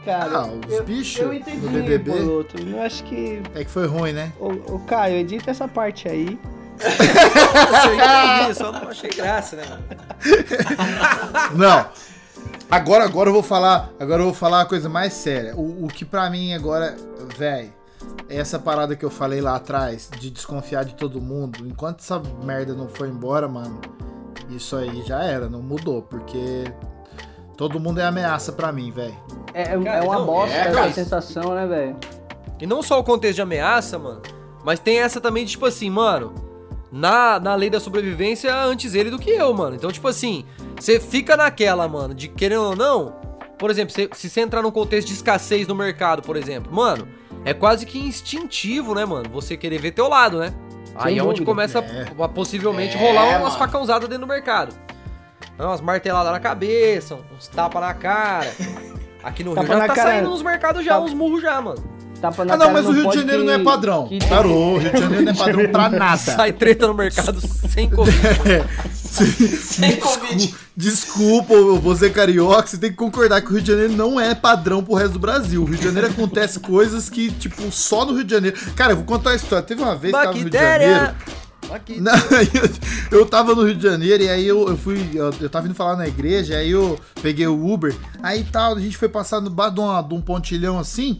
[0.03, 2.11] Cara, Ah, os eu, bichos eu entendi, do BBB.
[2.11, 2.57] Boloto.
[2.59, 3.41] Eu acho que.
[3.53, 4.31] É que foi ruim, né?
[4.39, 6.37] Ô, ô, Caio, edita essa parte aí.
[6.81, 9.83] Eu entendi, só não achei graça, né, mano?
[11.55, 11.85] Não.
[12.69, 15.55] Agora, agora eu vou falar, agora eu vou falar uma coisa mais séria.
[15.55, 16.95] O, o que pra mim agora,
[17.37, 17.71] velho,
[18.27, 21.65] é essa parada que eu falei lá atrás de desconfiar de todo mundo.
[21.67, 23.79] Enquanto essa merda não for embora, mano,
[24.49, 26.65] isso aí já era, não mudou, porque
[27.55, 29.15] todo mundo é ameaça pra mim, velho.
[29.53, 30.91] É, Cara, é uma não, bosta é, essa cara.
[30.91, 31.95] sensação, né, velho?
[32.59, 34.21] E não só o contexto de ameaça, mano,
[34.63, 36.33] mas tem essa também de, tipo assim, mano,
[36.91, 39.75] na, na lei da sobrevivência, antes ele do que eu, mano.
[39.75, 40.45] Então, tipo assim,
[40.79, 43.15] você fica naquela, mano, de querendo ou não,
[43.57, 47.07] por exemplo, cê- se você entrar num contexto de escassez no mercado, por exemplo, mano,
[47.43, 50.53] é quase que instintivo, né, mano, você querer ver teu lado, né?
[50.95, 52.07] Aí é onde começa É.
[52.19, 54.73] a, a possivelmente É, rolar umas facãozadas dentro do mercado.
[55.59, 58.53] Umas marteladas na cabeça, uns tapas na cara.
[59.23, 60.09] Aqui no Rio Tapa já tá cara.
[60.11, 61.94] saindo nos mercados já, Tapa- uns murros já, mano.
[62.21, 64.07] Tapa na Ah, não, cara mas o Rio de Janeiro que- não é padrão.
[64.07, 66.17] que- Parou, o Rio de Janeiro não é padrão pra nada.
[66.17, 67.39] Sai treta no mercado
[67.69, 68.15] sem Covid.
[69.15, 70.53] Sem Covid.
[70.75, 74.83] Desculpa, você carioca, você tem que concordar que o Rio de Janeiro não é padrão
[74.83, 75.61] pro resto do Brasil.
[75.61, 78.57] O Rio de Janeiro acontece coisas que, tipo, só no Rio de Janeiro.
[78.75, 79.63] Cara, eu vou contar uma história.
[79.65, 80.57] Teve uma vez que eu tava no Rio de.
[80.57, 81.15] Janeiro.
[82.01, 82.13] Não,
[83.13, 85.09] eu, eu tava no Rio de Janeiro e aí eu, eu fui.
[85.13, 88.79] Eu, eu tava indo falar na igreja, aí eu peguei o Uber, aí tal, a
[88.79, 91.19] gente foi passar no bar de, uma- de um pontilhão assim,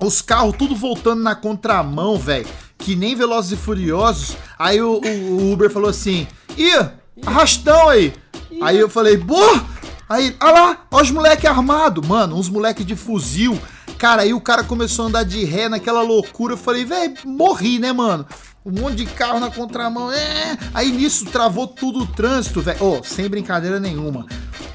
[0.00, 2.46] os carros tudo voltando na contramão, velho.
[2.78, 4.36] Que nem Velozes e Furiosos.
[4.58, 6.26] Aí o, o- o Uber falou assim:
[6.56, 6.88] Ih,
[7.26, 8.12] arrastão aí.
[8.62, 9.64] Aí eu falei, boa!
[10.08, 13.56] Aí, olha lá, ó os moleque armado, mano, uns moleque de fuzil.
[13.96, 16.54] Cara, aí o cara começou a andar de ré naquela loucura.
[16.54, 18.26] Eu falei, velho, morri, né, mano?
[18.66, 20.10] Um monte de carro na contramão.
[20.10, 20.58] É.
[20.74, 22.82] Aí nisso travou tudo o trânsito, velho.
[22.82, 24.26] Ô, sem brincadeira nenhuma.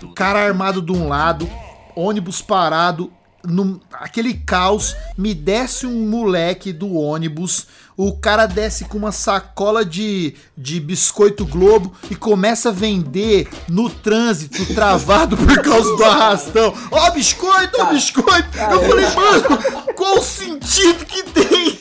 [0.01, 1.49] O cara armado de um lado,
[1.95, 3.11] ônibus parado,
[3.47, 7.67] num, aquele caos, me desce um moleque do ônibus,
[7.97, 13.89] o cara desce com uma sacola de, de biscoito Globo e começa a vender no
[13.89, 16.73] trânsito travado por causa do arrastão.
[16.91, 18.49] Ó, biscoito, ó, biscoito!
[18.71, 21.79] Eu falei, mano, qual o sentido que tem?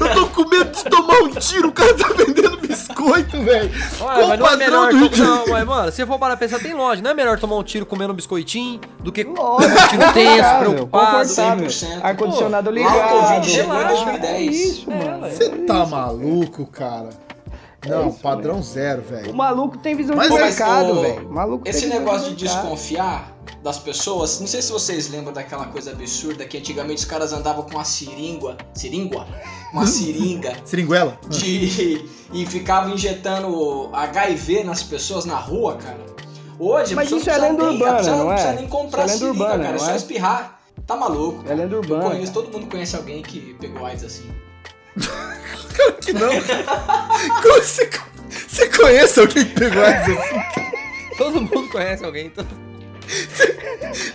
[0.00, 3.70] Eu tô com medo de tomar um tiro, o cara tá vendendo biscoito, velho.
[4.00, 5.08] Olha, Qual mas o não é padrão melhor.
[5.10, 5.16] do?
[5.24, 7.02] Não, mas, mano, se for para pensar, tem lógica.
[7.04, 10.58] Não é melhor tomar um tiro comendo um biscoitinho do que um Lógico, tiro tenso,
[10.58, 11.28] preocupado.
[11.28, 11.66] confortável.
[11.66, 12.00] 100%.
[12.02, 12.96] Ar-condicionado ligado.
[12.96, 14.24] lá o Covid chegou em 2010.
[14.32, 15.26] É isso, mano.
[15.32, 17.10] Você tá maluco, cara?
[17.86, 19.34] Não, padrão zero, O velho.
[19.34, 21.28] maluco tem visão Mas de é- mercado, velho.
[21.28, 22.62] O Maluco Esse negócio de mercado.
[22.62, 27.32] desconfiar das pessoas, não sei se vocês lembram daquela coisa absurda que antigamente os caras
[27.32, 29.26] andavam com uma seringa, seringa?
[29.72, 31.18] Uma seringa Seringuela?
[31.30, 36.04] de e ficavam injetando HIV nas pessoas na rua, cara.
[36.58, 38.34] Hoje, Mas isso é lenda nem- urbana, pessoa não não é?
[38.34, 39.76] precisa nem comprar Isso é seringa, urbana, cara.
[39.76, 39.96] É só é?
[39.96, 40.60] espirrar.
[40.86, 41.42] Tá maluco.
[41.48, 42.04] É lenda Eu urbana.
[42.10, 44.30] conheço, todo mundo conhece alguém que pegou AIDS assim.
[46.02, 46.28] Que não.
[47.40, 47.88] Como você,
[48.28, 51.16] você conhece alguém que pegou AIDS assim?
[51.16, 52.26] Todo mundo conhece alguém.
[52.26, 52.46] Então...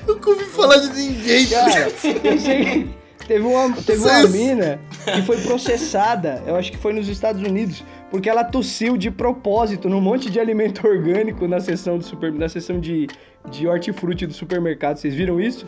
[0.07, 1.91] Nunca ouvi falar de ninguém, Cara.
[3.27, 7.83] Teve uma, teve uma mina que foi processada, eu acho que foi nos Estados Unidos,
[8.09, 12.47] porque ela tossiu de propósito num monte de alimento orgânico na seção, do super, na
[12.47, 13.07] seção de,
[13.51, 14.95] de hortifruti do supermercado.
[14.95, 15.65] Vocês viram isso?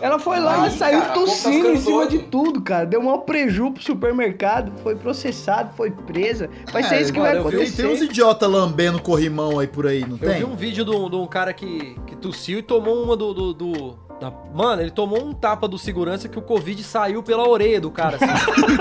[0.00, 2.86] Ela foi lá, Aí, saiu cara, tossindo em cima de tudo, cara.
[2.86, 6.48] Deu maior preju pro supermercado, foi processado, foi presa.
[6.72, 7.82] Vai ser É, isso que vai eu vi- Tem, acontecer.
[7.82, 10.38] tem uns idiotas lambendo corrimão aí por aí, não Eu tem?
[10.38, 13.32] vi um vídeo de um, cara que, que tossiu e tomou uma do.
[13.34, 14.08] do, do-
[14.52, 18.16] Mano, ele tomou um tapa do segurança que o Covid saiu pela orelha do cara,
[18.16, 18.26] assim.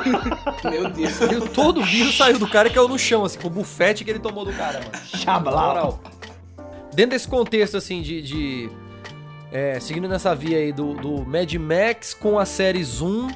[0.68, 1.12] Meu Deus.
[1.12, 4.04] Saiu- Todo o vírus saiu do cara e caiu no chão, assim, com o bufete
[4.04, 5.42] que ele tomou do cara, mano.
[5.44, 6.00] Moral.
[6.94, 8.22] Dentro desse contexto, assim, de.
[8.22, 8.70] de,
[9.52, 13.28] é, seguindo nessa via aí do, do Mad Max com a série Zoom.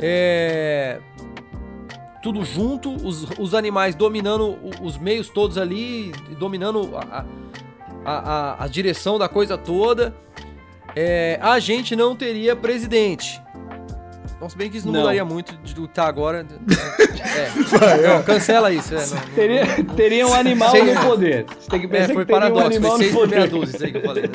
[0.00, 0.98] É.
[2.22, 6.10] Tudo junto, os, os animais dominando os meios todos ali,
[6.40, 7.24] dominando a,
[8.04, 8.12] a,
[8.54, 10.14] a- a direção da coisa toda.
[10.96, 13.40] É, a gente não teria presidente.
[14.40, 15.00] Nossa, bem que isso não, Não.
[15.00, 16.46] mudaria muito de do que tá agora.
[17.36, 18.08] É.
[18.08, 18.94] Não, cancela isso.
[18.94, 19.22] É, não, não.
[19.34, 19.66] Teria,
[19.96, 21.44] teria um animal Sei- no poder.
[21.60, 23.20] Você tem que É, pensar foi que teria um paradoxo, animal foi no 6 por
[23.20, 23.36] poder.
[23.36, 24.22] meia dúzia, isso aí que eu falei.
[24.22, 24.28] Né?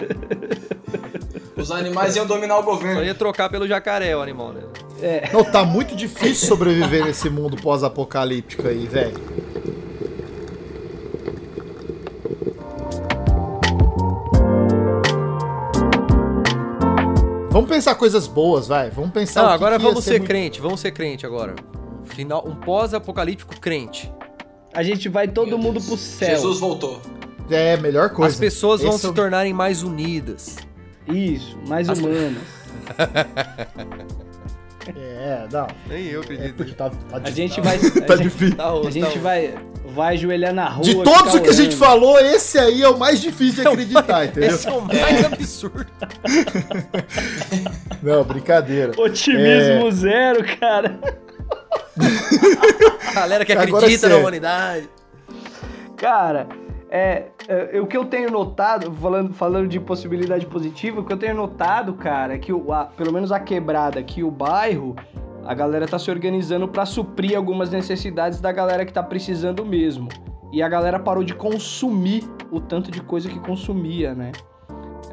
[1.55, 3.03] Os animais iam dominar o Só governo.
[3.03, 4.61] ia trocar pelo jacaré o animal, né?
[5.33, 9.13] Não, tá muito difícil sobreviver nesse mundo pós-apocalíptico aí, velho.
[17.51, 18.89] Vamos pensar coisas boas, vai.
[18.89, 21.25] Vamos pensar Não, o que agora que ia vamos ser muito- crente, vamos ser crente
[21.25, 21.55] agora.
[22.01, 24.11] Um, final, um pós-apocalíptico crente.
[24.73, 25.85] A gente vai todo Meu mundo Deus.
[25.87, 26.29] pro céu.
[26.29, 27.01] Jesus voltou.
[27.49, 28.31] É, melhor coisa.
[28.33, 30.55] As pessoas vão Esse se é o- tornarem mais unidas.
[31.07, 32.41] Isso, mais As- humanas.
[34.95, 35.67] É, não.
[35.87, 36.55] Nem eu É acredito.
[36.55, 37.77] porque tá, tá A gente vai.
[38.07, 38.55] Tá a gente, difícil.
[38.55, 39.53] Tá, a gente vai,
[39.93, 40.83] vai ajoelhar na rua.
[40.83, 44.25] De todos o que a gente falou, esse aí é o mais difícil de acreditar,
[44.25, 44.49] entendeu?
[44.49, 45.85] Esse é o mais absurdo.
[48.01, 48.93] Não, brincadeira.
[48.99, 49.91] Otimismo É.
[49.91, 50.99] zero, cara.
[53.13, 54.19] Galera que acredita na sério.
[54.19, 54.89] humanidade.
[55.97, 56.47] Cara,
[56.91, 61.17] é, é, o que eu tenho notado, falando, falando de possibilidade positiva, o que eu
[61.17, 64.95] tenho notado, cara, é que o, a- pelo menos a quebrada aqui, o bairro,
[65.45, 70.09] a galera tá se organizando pra suprir algumas necessidades da galera que tá precisando mesmo.
[70.51, 74.33] E a galera parou de consumir o tanto de coisa que consumia, né?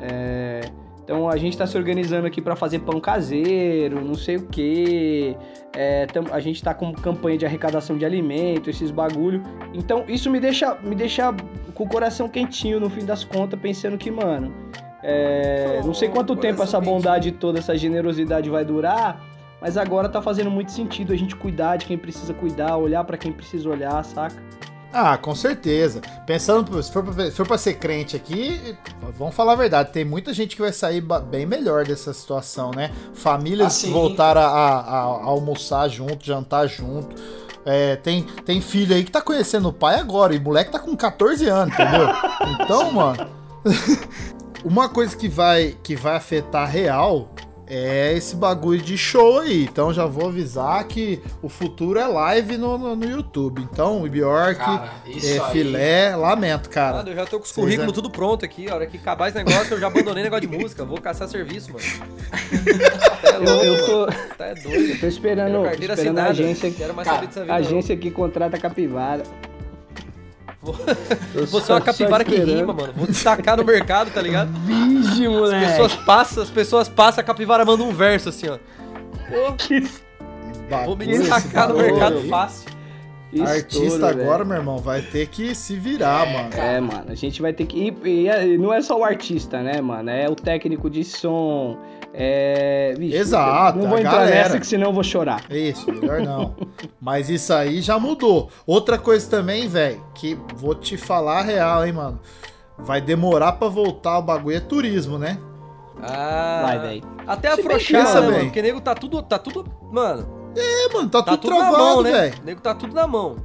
[0.00, 0.60] É,
[1.02, 5.36] então a gente tá se organizando aqui pra fazer pão caseiro, não sei o quê.
[5.74, 9.42] É, a gente tá com campanha de arrecadação de alimento, esses bagulho.
[9.72, 11.34] Então isso me deixa, me deixa
[11.78, 14.52] com o coração quentinho no fim das contas, pensando que, mano,
[15.00, 19.24] é, não sei quanto Oh, tempo essa bondade toda, essa generosidade vai durar,
[19.60, 23.16] mas agora tá fazendo muito sentido a gente cuidar de quem precisa cuidar, olhar pra
[23.16, 24.42] quem precisa olhar, saca?
[24.92, 26.00] Ah, com certeza.
[26.26, 28.76] Pensando, se for, pra, se for pra ser crente aqui,
[29.16, 32.90] vamos falar a verdade, tem muita gente que vai sair bem melhor dessa situação, né?
[33.12, 33.92] Famílias Ah, sim.
[33.92, 37.14] voltaram a, a- a almoçar junto, jantar junto.
[37.70, 40.96] É, tem, tem filho aí que tá conhecendo o pai agora, e moleque tá com
[40.96, 42.08] 14 anos, entendeu?
[42.64, 43.28] Então, mano.
[44.64, 47.28] uma coisa que vai, que vai afetar real
[47.68, 49.64] é esse bagulho de show aí.
[49.64, 53.66] Então já vou avisar que o futuro é live no, no, no YouTube.
[53.70, 56.96] Então, o Bjork, Cara, é, filé, lamento, cara.
[56.98, 58.68] Mano, eu já tô com os currículos é- tudo pronto aqui.
[58.70, 60.84] A hora que acabar esse negócio, eu já abandonei negócio de música.
[60.84, 61.84] Vou caçar serviço, mano.
[63.20, 64.12] Tá Eu, louco, eu tô, mano.
[64.36, 64.90] Tá é doido.
[64.92, 67.52] eu tô esperando, tô esperando a agência, Quero mais Cara, saber dessa vida.
[67.54, 67.66] a não.
[67.66, 69.22] agência que contrata a capivara.
[70.60, 70.74] Vou-
[71.34, 72.92] Eu Vou ser só- uma capivara que rima, mano.
[72.96, 74.50] Vou destacar no mercado, tá ligado?
[74.66, 75.66] Vige, As moleque.
[75.66, 78.58] pessoas passam, as pessoas passam, a capivara manda um verso assim, ó.
[80.84, 82.28] Vou me destacar no mercado bagulho.
[82.28, 82.68] fácil.
[83.32, 84.22] Estouro, Artista velho.
[84.22, 86.48] agora, meu irmão, vai ter que se virar, mano.
[86.54, 87.94] É, mano, a gente vai ter que ir.
[88.06, 90.08] E, e não é só o artista, né, mano?
[90.08, 91.76] É o técnico de som.
[92.12, 92.94] É.
[92.98, 94.34] Vixe, Exato, Não vou entrar galera.
[94.34, 95.44] nessa que senão eu vou chorar.
[95.50, 96.56] Isso, melhor não.
[97.00, 98.50] Mas isso aí já mudou.
[98.66, 102.20] Outra coisa também, velho, que vou te falar a real, hein, mano.
[102.78, 105.38] Vai demorar pra voltar o bagulho é turismo, né?
[106.02, 106.60] Ah.
[106.64, 107.02] Vai, velho.
[107.26, 108.30] Até afrouxar, né, bem.
[108.30, 108.44] mano?
[108.44, 109.22] Porque nego tá tudo.
[109.22, 109.64] Tá tudo.
[109.92, 112.10] Mano, É, mano, tá, tá tudo, tudo travado, mão, né?
[112.12, 112.34] velho.
[112.44, 113.36] Nego tá tudo na mão.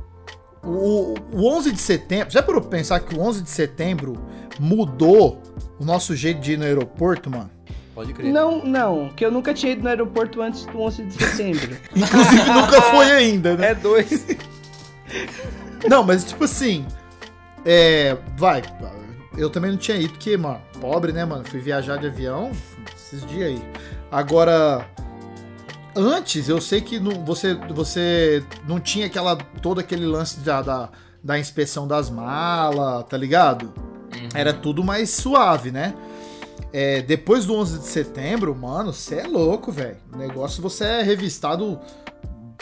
[0.64, 4.14] O, o 11 de setembro, já parou pra pensar que o 11 de setembro
[4.60, 5.42] mudou
[5.80, 7.50] o nosso jeito de ir no aeroporto, mano?
[7.94, 8.32] Pode crer.
[8.32, 11.78] Não, não, que eu nunca tinha ido no aeroporto antes do 11 de setembro.
[11.96, 13.72] Inclusive nunca foi ainda, né?
[13.72, 14.26] É dois.
[15.88, 16.86] Não, mas tipo assim,
[17.66, 18.64] é, vai,
[19.38, 21.44] eu também não tinha ido, porque, mano, pobre, né, mano?
[21.46, 22.52] Fui viajar de avião
[22.96, 23.64] esses dias aí.
[24.12, 24.88] Agora,
[25.96, 30.90] antes eu sei que não, você, você não tinha aquela, todo aquele lance da, da,
[31.24, 33.74] da inspeção das malas, tá ligado?
[34.34, 35.94] Era tudo mais suave, né?
[36.74, 39.98] É, depois do 11 de setembro, mano, você é louco, velho.
[40.12, 41.80] O negócio você é revistado,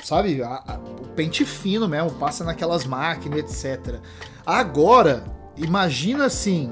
[0.03, 0.43] sabe?
[0.43, 3.99] A- a- o pente fino mesmo, passa naquelas máquinas, etc.
[4.45, 5.24] Agora,
[5.55, 6.70] imagina assim: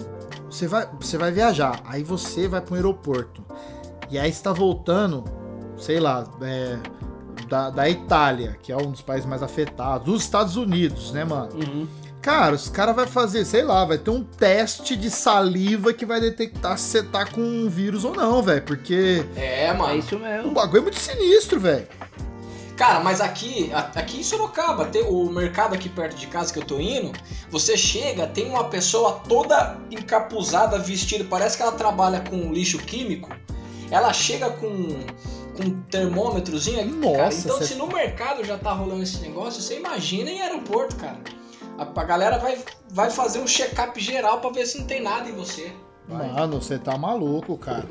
[0.50, 3.42] você vai, você vai viajar, aí você vai para um aeroporto,
[4.10, 5.24] e aí está voltando,
[5.78, 6.78] sei lá, é,
[7.48, 11.54] da, da Itália, que é um dos países mais afetados, dos Estados Unidos, né, mano?
[11.56, 11.88] Uhum.
[12.30, 16.22] Cara, os caras vai fazer, sei lá, vai ter um teste de saliva que vai
[16.22, 18.62] detectar se você tá com um vírus ou não, velho.
[18.62, 19.98] Porque É, É mano.
[19.98, 20.52] isso o mesmo.
[20.52, 21.88] bagulho é muito sinistro, velho.
[22.78, 26.64] Cara, mas aqui, aqui em Sorocaba, tem o mercado aqui perto de casa que eu
[26.64, 27.12] tô indo,
[27.50, 33.30] você chega, tem uma pessoa toda encapuzada, vestida, parece que ela trabalha com lixo químico.
[33.90, 34.70] Ela chega com
[35.58, 37.24] com um termômetrozinho aqui, cara.
[37.26, 40.96] Nossa, Então, cê- se no mercado já tá rolando esse negócio, você imagina em aeroporto,
[40.96, 41.18] cara.
[41.80, 42.58] A, a galera vai,
[42.90, 45.72] vai fazer um check-up geral pra ver se não tem nada em você.
[46.08, 47.88] Mano, você tá maluco, cara.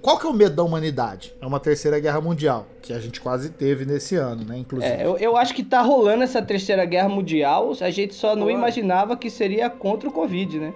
[0.00, 1.34] Qual que é o medo da humanidade?
[1.40, 4.58] É uma terceira guerra mundial, que a gente quase teve nesse ano, né?
[4.58, 4.92] Inclusive.
[4.92, 8.42] É, eu, eu acho que tá rolando essa terceira guerra mundial, a gente só não
[8.44, 8.58] Rolando.
[8.58, 10.74] imaginava que seria contra o Covid, né?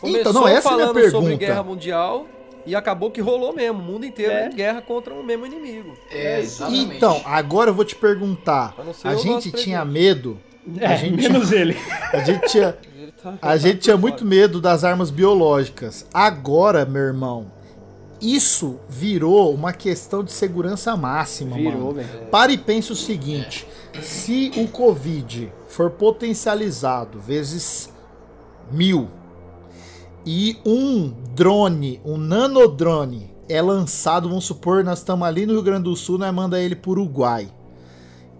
[0.00, 1.36] Começou Então, não, essa é a minha falando sobre pergunta.
[1.36, 2.26] guerra mundial
[2.66, 3.78] e acabou que rolou mesmo.
[3.78, 4.46] O mundo inteiro É.
[4.48, 5.96] em guerra contra o mesmo inimigo.
[6.10, 6.96] É, exatamente.
[6.96, 8.74] Então, agora eu vou te perguntar.
[9.04, 10.38] A A gente tinha medo.
[10.80, 11.76] A É, gente, menos ele.
[12.12, 12.76] a gente tinha,
[13.22, 16.04] tá- A gente tinha muito medo das armas biológicas.
[16.12, 17.52] Agora, meu irmão,
[18.20, 21.92] isso virou uma questão de segurança máxima, Virou, mano.
[21.94, 22.26] velho.
[22.30, 23.66] Para e pense o seguinte:
[24.02, 27.92] se o Covid for potencializado vezes
[28.70, 29.08] mil
[30.26, 35.84] e um drone, um nanodrone, é lançado, vamos supor, nós estamos ali no Rio Grande
[35.84, 37.48] do Sul, nós manda ele pro Uruguai.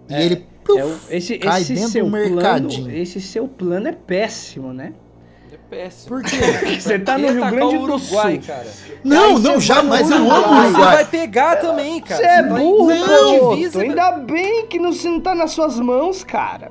[0.09, 0.45] E ele
[0.77, 2.91] É o- esse, cai esse dentro seu do plano, mercadinho.
[2.91, 4.91] esse seu plano é péssimo, né?
[5.51, 6.09] É péssimo.
[6.09, 6.35] Por quê?
[6.77, 8.43] Você tá no Rio Grande do Uruguai, Sul.
[8.47, 8.67] cara.
[9.01, 10.71] Não, Aí não, jamais eu amo o Uruguai.
[10.71, 12.21] Você vai pegar também, cara.
[12.21, 13.55] Você é burro, garoto.
[13.55, 16.69] divisa, Ainda bem que não, você não tá nas suas mãos, cara.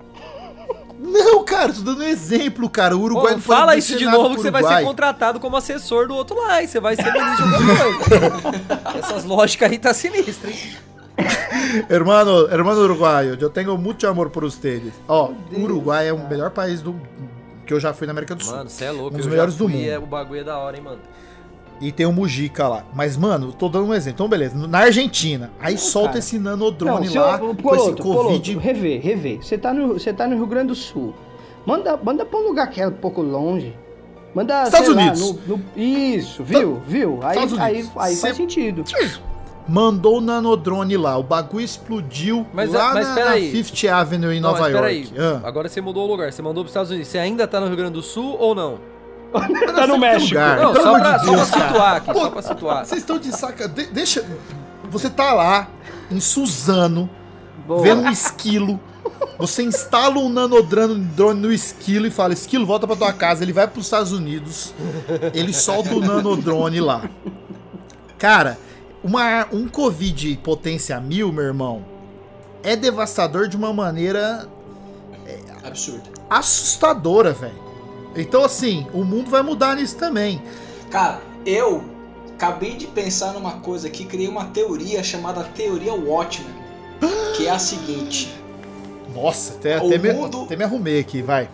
[0.99, 2.97] Não, cara, tô dando um exemplo, cara.
[2.97, 6.09] O Uruguai não não fala isso de novo que você vai ser contratado como assessor
[6.09, 8.99] do outro lá e você vai ser ministro de alguma coisa.
[8.99, 10.76] Essas lógicas aí tá sinistra, hein?
[11.88, 14.92] Hermano, hermano uruguaio, eu tenho muito amor por ustedes.
[15.09, 16.94] Ó, o Uruguai é o melhor país do
[17.66, 18.55] que eu já fui na América do Sul.
[18.55, 19.14] Mano, você é louco.
[19.14, 19.88] Um dos melhores do mundo.
[19.88, 21.01] É, o bagulho é da hora, hein, mano.
[21.80, 22.84] E tem o Mujica lá.
[22.94, 24.16] Mas, mano, tô dando um exemplo.
[24.16, 24.56] Então, beleza.
[24.66, 26.18] Na Argentina, aí solta cara.
[26.20, 28.52] esse nanodrone se lá eu- com esse Covid.
[28.54, 29.38] Poloto, rever, rever.
[29.44, 31.14] Você tá, no, você tá no Rio Grande do Sul.
[31.66, 33.74] Manda, manda pra um lugar que é um pouco longe.
[34.34, 35.20] Manda, Estados sei lá, Unidos.
[35.46, 36.80] no- no- isso, viu?
[36.86, 37.18] Viu?
[37.22, 37.58] Aí, aí, Unidos.
[37.96, 38.84] aí Cê- faz sentido.
[39.68, 41.18] Mandou o nanodrone lá.
[41.18, 43.32] O bagulho explodiu Mas, lá mas na, na.
[43.32, 44.86] Fifth Avenue em Não, Nova mas York.
[44.86, 45.08] peraí.
[45.18, 45.40] Ah.
[45.42, 46.32] Agora você mudou o lugar.
[46.32, 47.08] Você mandou pros Estados Unidos.
[47.08, 48.78] Você ainda tá no Rio Grande do Sul ou não?
[49.74, 50.34] Tá no México.
[50.34, 50.58] Lugar.
[50.60, 52.86] Não, só pra, de só pra Deus, situar aqui, Pô, só pra situar.
[52.86, 53.68] Vocês estão de saca.
[53.68, 54.24] de- deixa.
[54.90, 55.68] Você tá lá
[56.10, 57.10] em Suzano,
[57.66, 57.82] Boa.
[57.82, 58.80] vendo um esquilo.
[59.38, 63.42] Você instala um nanodrone drone no esquilo e fala: Esquilo, volta pra tua casa.
[63.42, 64.72] Ele vai pros Estados Unidos.
[65.34, 67.02] Ele solta o nanodrone lá.
[68.18, 68.58] Cara,
[69.04, 71.84] uma, um Covid potência mil, meu irmão,
[72.62, 74.48] é devastador de uma maneira
[75.62, 76.08] Absurdo.
[76.30, 77.65] assustadora, velho.
[78.16, 80.42] Então, assim, o mundo vai mudar nisso também.
[80.90, 81.84] Cara, eu
[82.34, 86.54] acabei de pensar numa coisa aqui, criei uma teoria chamada Teoria Watchman.
[87.36, 88.34] Que é a seguinte:
[89.14, 91.48] Nossa, até, O até, me, mundo- até me arrumei aqui, vai.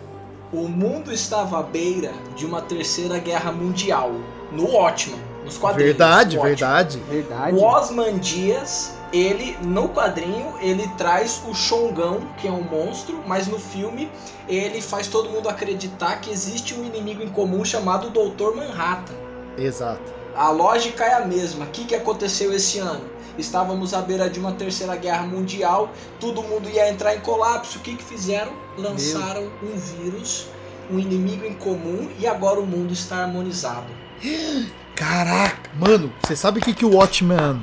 [0.53, 4.11] o mundo estava à beira de uma terceira guerra mundial.
[4.51, 5.89] No Watchman, nos quadrinhos.
[5.97, 6.99] Verdade, verdade.
[7.09, 7.57] Verdade.
[7.57, 13.47] O Osman Dias, ele, no quadrinho, ele traz o Xongão, que é um monstro, mas
[13.47, 14.11] no filme
[14.49, 18.55] ele faz todo mundo acreditar que existe um inimigo em comum chamado Dr.
[18.55, 19.13] Manhattan.
[19.55, 20.11] Exato.
[20.35, 21.65] A lógica é a mesma.
[21.65, 23.07] O que, que aconteceu esse ano?
[23.37, 27.77] Estávamos à beira de uma terceira guerra mundial, todo mundo ia entrar em colapso.
[27.77, 28.51] O que, que fizeram?
[28.77, 30.47] Lançaram um vírus,
[30.91, 33.87] um inimigo em comum, e agora o mundo está harmonizado.
[34.95, 37.61] Caraca, mano, você sabe o que, que o Watchmen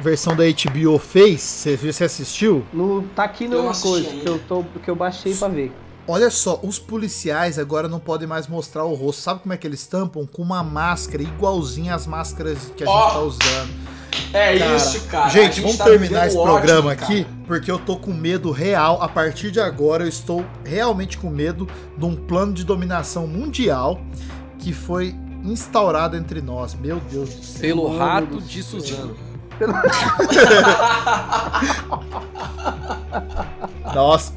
[0.00, 1.40] versão da HBO fez?
[1.40, 2.64] Você, viu- você assistiu?
[2.72, 5.72] No, tá aqui assisti coisa que eu, tô, que eu baixei pra ver.
[6.08, 9.22] Olha só, os policiais agora não podem mais mostrar o rosto.
[9.22, 10.26] Sabe como é que eles tampam?
[10.26, 13.70] Com uma máscara igualzinha às máscaras que a Ó, gente tá usando.
[14.32, 15.26] É Cara, isso, cara.
[15.26, 17.12] A Gente, vamos tá terminar esse ótimo, programa cara.
[17.12, 19.00] aqui, porque eu tô com medo real.
[19.00, 24.00] A partir de agora, eu estou realmente com medo de um plano de dominação mundial
[24.58, 26.74] que foi instaurado entre nós.
[26.74, 27.60] Meu Deus do céu.
[27.60, 29.16] Pelo rato de Suzano.
[33.94, 34.32] Nossa.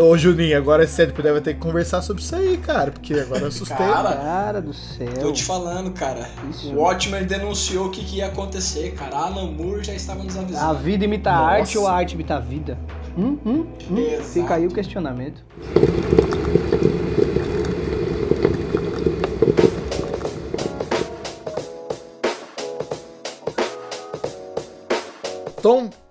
[0.00, 3.40] Ô, Juninho, agora é sério, deve ter que conversar sobre isso aí, cara, porque agora
[3.40, 3.76] eu assustei.
[3.76, 5.08] Cara, Cara do céu.
[5.20, 6.28] Tô te falando, cara.
[6.48, 6.72] Isso.
[6.72, 9.16] O Watchmen denunciou o que, que ia acontecer, cara.
[9.16, 10.78] Alan Moore já estava nos A avisando.
[10.78, 12.78] vida imita a arte ou a arte imita a vida?
[13.18, 13.98] Hum, hum, hum.
[13.98, 14.22] Exato.
[14.28, 15.42] Fica aí o questionamento.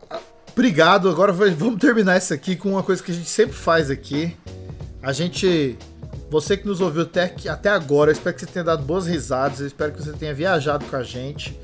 [0.10, 0.20] Ah,
[0.52, 1.10] obrigado.
[1.10, 4.36] Agora vamos terminar isso aqui com uma coisa que a gente sempre faz aqui.
[5.04, 5.78] A gente.
[6.30, 9.60] Você que nos ouviu até, até agora, eu espero que você tenha dado boas risadas,
[9.60, 11.60] eu espero que você tenha viajado com a gente.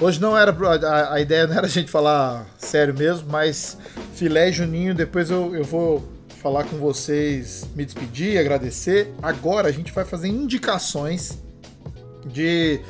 [0.00, 0.52] Hoje não era.
[0.86, 3.76] A, a ideia não era a gente falar sério mesmo, mas
[4.14, 6.08] filé Juninho, depois eu, eu vou
[6.40, 9.12] falar com vocês, me despedir, agradecer.
[9.22, 11.38] Agora a gente vai fazer indicações
[12.26, 12.80] de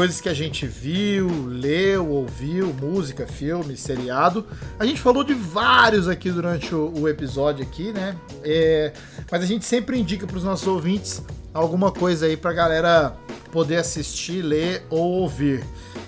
[0.00, 4.46] coisas que a gente viu, leu, ouviu, música, filme, seriado.
[4.78, 8.16] A gente falou de vários aqui durante o, o episódio aqui, né?
[8.42, 8.94] É,
[9.30, 11.22] mas a gente sempre indica para os nossos ouvintes
[11.52, 13.14] alguma coisa aí pra galera
[13.52, 15.62] poder assistir, ler ou ouvir.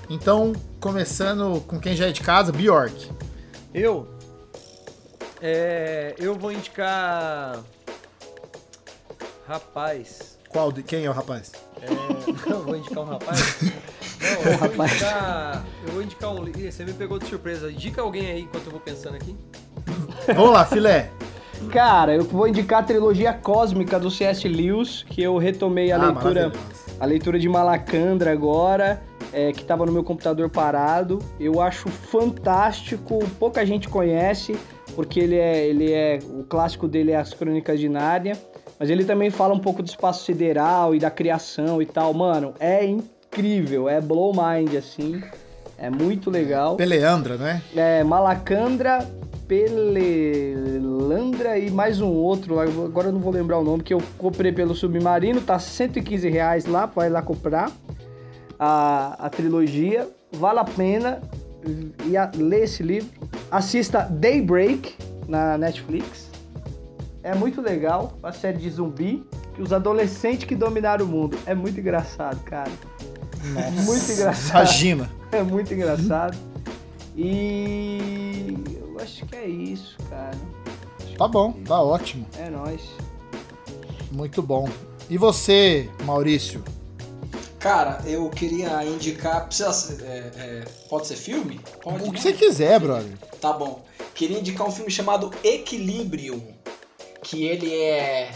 [0.08, 3.10] Então, começando com quem já é de casa, Bjork.
[3.74, 4.08] Eu.
[5.38, 6.14] É.
[6.18, 7.62] Eu vou indicar.
[9.46, 10.31] Rapaz.
[10.52, 11.52] Qual de, quem é o rapaz?
[11.80, 11.88] É,
[12.48, 13.62] não, vou indicar um rapaz.
[14.20, 15.64] Não, eu vou indicar.
[15.86, 16.44] Eu vou indicar um.
[16.44, 17.70] Você me pegou de surpresa.
[17.70, 19.36] Indica alguém aí enquanto eu vou pensando aqui.
[20.26, 21.10] Vamos lá, filé.
[21.72, 24.46] Cara, eu vou indicar a trilogia cósmica do C.S.
[24.48, 26.52] Lewis, que eu retomei a Ah, leitura
[27.02, 31.18] a leitura de Malacandra agora, é, que estava no meu computador parado.
[31.40, 34.56] Eu acho fantástico, pouca gente conhece,
[34.94, 38.36] porque ele é, ele é o clássico dele é as Crônicas de Nárnia,
[38.82, 42.12] mas ele também fala um pouco do espaço sideral e da criação e tal.
[42.12, 45.22] Mano, é incrível, é blow mind assim.
[45.78, 46.74] É muito legal.
[46.74, 47.62] Peleandra, né?
[47.76, 49.08] É, Malacandra,
[49.46, 50.36] Pelelandra
[51.60, 54.74] e mais um outro, agora eu não vou lembrar o nome, que eu comprei pelo
[54.74, 57.70] Submarino, tá 115 reais lá, vai lá comprar
[58.58, 61.22] a, a trilogia, vale a pena
[62.04, 63.10] e a, ler esse livro.
[63.48, 64.96] Assista Daybreak
[65.28, 66.31] na Netflix,
[67.22, 71.54] é muito legal, uma série de zumbi, que os adolescentes que dominaram o mundo, é
[71.54, 72.70] muito engraçado, cara.
[73.84, 74.50] Muito engraçado.
[74.50, 75.10] Imagina.
[75.32, 76.36] É muito engraçado.
[77.16, 80.36] E eu acho que é isso, cara.
[81.16, 82.26] Tá bom, tá ótimo.
[82.38, 82.82] É nóis.
[84.10, 84.68] Muito bom.
[85.08, 86.62] E você, Maurício?
[87.58, 89.46] Cara, eu queria indicar.
[89.46, 91.60] Precisa ser, é, é, pode ser filme?
[91.82, 92.02] Pode.
[92.02, 92.12] O né?
[92.12, 93.16] que você quiser, brother.
[93.40, 93.82] Tá bom.
[94.14, 96.42] Queria indicar um filme chamado Equilibrium,
[97.22, 98.30] que ele é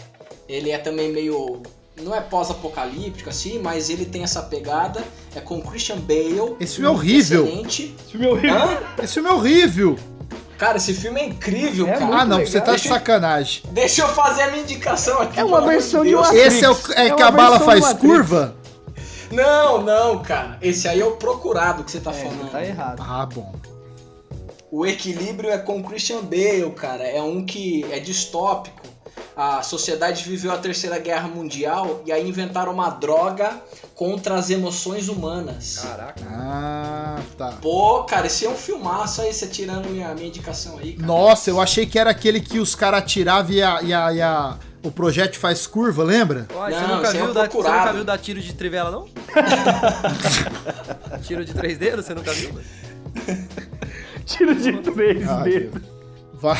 [0.47, 1.61] ele é também meio
[2.01, 5.03] não é pós-apocalíptico assim, mas ele tem essa pegada,
[5.35, 6.55] é com Christian Bale.
[6.59, 7.43] Esse filme é horrível.
[7.45, 7.95] Excelente.
[7.99, 8.55] Esse filme é horrível.
[8.55, 8.77] Hã?
[9.03, 9.99] Esse filme é horrível.
[10.59, 12.05] Cara, esse filme é incrível, É cara.
[12.05, 12.51] Ah, não, legal.
[12.51, 13.63] você tá de sacanagem.
[13.71, 15.39] Deixa eu fazer a minha indicação aqui.
[15.39, 16.15] É uma versão de.
[16.15, 16.45] Matrix.
[16.45, 18.55] Esse é o é É que a bala faz curva?
[19.31, 20.57] Não, não, cara.
[20.61, 22.51] Esse aí é o procurado que você tá É, falando.
[22.51, 23.03] tá errado.
[23.05, 23.53] Ah, bom.
[24.71, 27.03] O equilíbrio é com Christian Bale, cara.
[27.03, 28.85] É um que é distópico.
[29.35, 33.61] A sociedade viveu a Terceira Guerra Mundial e aí inventaram uma droga
[33.93, 35.77] contra as emoções humanas.
[35.77, 36.23] Caraca.
[36.27, 37.51] Ah, tá.
[37.61, 41.05] Pô, cara, esse é um filmaço aí, você tirando minha, minha indicação aí, cara.
[41.07, 44.21] Nossa, eu achei que era aquele que os caras atiravam e, a, e, a, e
[44.21, 46.47] a- o projétil faz curva, lembra?
[46.49, 48.89] Você, Não, nunca esse é viu o dar, você nunca viu dar tiro de trivela,
[48.91, 49.07] não?
[51.23, 52.51] tiro de três dedos, você nunca viu?
[54.27, 55.81] Tiro de três Ah, dedos.
[56.33, 56.57] Va-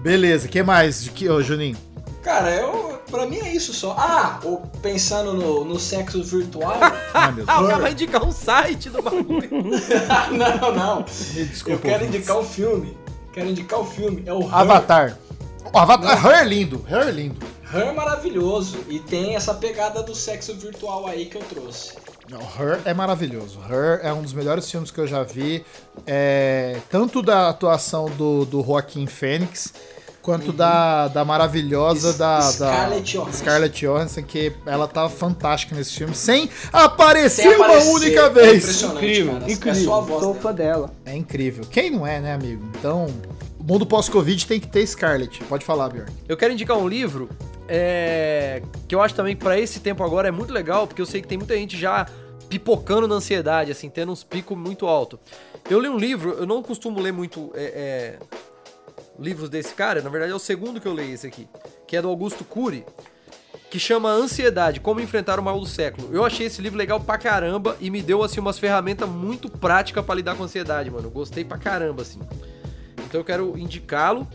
[0.00, 1.76] Beleza, que mais, de que, ô, Juninho?
[2.22, 3.94] Cara, eu, pra mim é isso só.
[3.98, 6.76] Ah, ou pensando no, no sexo virtual.
[7.14, 7.70] Ah, meu Ah, o Deus.
[7.70, 9.48] cara vai indicar um site do bagulho.
[10.32, 10.96] não, não.
[11.34, 11.80] Me Eu desculpa.
[11.88, 12.96] quero indicar um filme.
[13.32, 14.22] Quero indicar o filme.
[14.26, 14.54] É o Her.
[14.54, 15.18] Avatar.
[15.72, 16.24] O Avatar.
[16.26, 17.36] Her é lindo, Her é lindo.
[17.72, 18.78] Her é maravilhoso.
[18.88, 21.92] E tem essa pegada do sexo virtual aí que eu trouxe.
[22.30, 23.58] Não, Her é maravilhoso.
[23.70, 25.64] Her é um dos melhores filmes que eu já vi.
[26.06, 29.72] É, tanto da atuação do, do Joaquim Fênix,
[30.22, 33.32] quanto da, da maravilhosa S- da, da Scarlett Johansson.
[33.38, 37.90] Scarlett Johansson, que ela tá fantástica nesse filme, sem aparecer Sem uma aparecer.
[37.92, 38.62] única É vez.
[38.62, 39.44] impressionante, Incrível, cara.
[39.46, 39.84] É incrível.
[39.84, 40.90] só a voz Sou dela.
[41.06, 41.64] É incrível.
[41.70, 42.62] Quem não é, né, amigo?
[42.78, 43.06] Então,
[43.68, 45.44] mundo pós-Covid tem que ter Scarlett.
[45.44, 46.10] Pode falar, Bjorn.
[46.26, 47.28] Eu quero indicar um livro
[47.68, 51.06] é, que eu acho também que pra esse tempo agora é muito legal, porque eu
[51.06, 52.06] sei que tem muita gente já
[52.48, 55.20] pipocando na ansiedade, assim, tendo uns picos muito alto.
[55.68, 58.18] Eu li um livro, eu não costumo ler muito é, é,
[59.18, 61.46] livros desse cara, na verdade é o segundo que eu leio esse aqui,
[61.86, 62.86] que é do Augusto Cury,
[63.70, 66.08] que chama Ansiedade, Como Enfrentar o Mal do Século.
[66.10, 70.02] Eu achei esse livro legal pra caramba e me deu, assim, umas ferramentas muito práticas
[70.02, 71.10] pra lidar com a ansiedade, mano.
[71.10, 72.20] Gostei pra caramba, assim.
[73.08, 74.26] Então eu quero indicá-lo.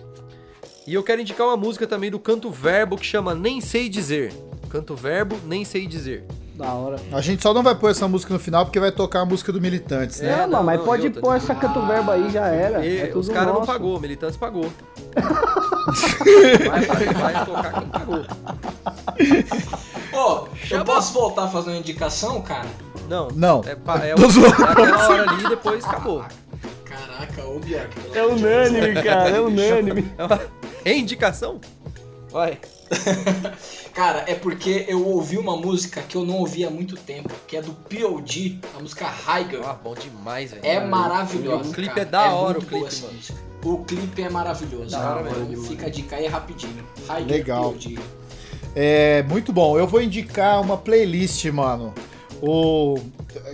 [0.85, 4.33] E eu quero indicar uma música também do Canto Verbo que chama Nem Sei Dizer.
[4.69, 6.25] Canto Verbo, Nem Sei Dizer.
[6.55, 6.97] Da hora.
[7.11, 9.51] A gente só não vai pôr essa música no final porque vai tocar a música
[9.51, 10.31] do Militantes, né?
[10.31, 12.85] É, não, não, mas não, pode pôr essa canto verbo aí, já era.
[12.85, 14.71] E é tudo os caras não pagou, Militantes pagou.
[16.69, 18.25] vai, vai, vai tocar quem pagou.
[20.13, 22.67] Ô, Chama- eu posso voltar a fazer uma indicação, cara?
[23.09, 23.29] Não.
[23.29, 23.61] Não.
[23.65, 26.23] É, pa- é, o- é aquela hora ali e depois acabou.
[27.59, 30.11] Pelo É unânime, cara, é unânime.
[30.17, 30.41] É uma
[30.85, 31.59] é indicação?
[32.29, 32.57] Vai.
[33.93, 37.55] Cara, é porque eu ouvi uma música que eu não ouvi há muito tempo, que
[37.55, 39.63] é do POD, a música High Girl.
[39.63, 40.65] Ah, bom demais, velho.
[40.65, 41.69] É maravilhosa.
[41.69, 42.01] O clipe cara.
[42.01, 43.17] é da hora, muito o clipe, boa essa mano.
[43.17, 43.39] música.
[43.63, 44.91] O clipe é maravilhoso.
[44.91, 45.63] Da hora mesmo.
[45.65, 46.83] Fica a dica aí rapidinho.
[47.27, 47.71] Legal.
[47.71, 47.99] POD.
[48.75, 49.77] É muito bom.
[49.77, 51.93] Eu vou indicar uma playlist, mano.
[52.41, 52.97] O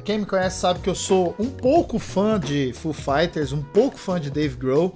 [0.04, 3.98] quem me conhece sabe que eu sou um pouco fã de Foo Fighters, um pouco
[3.98, 4.96] fã de Dave Grohl.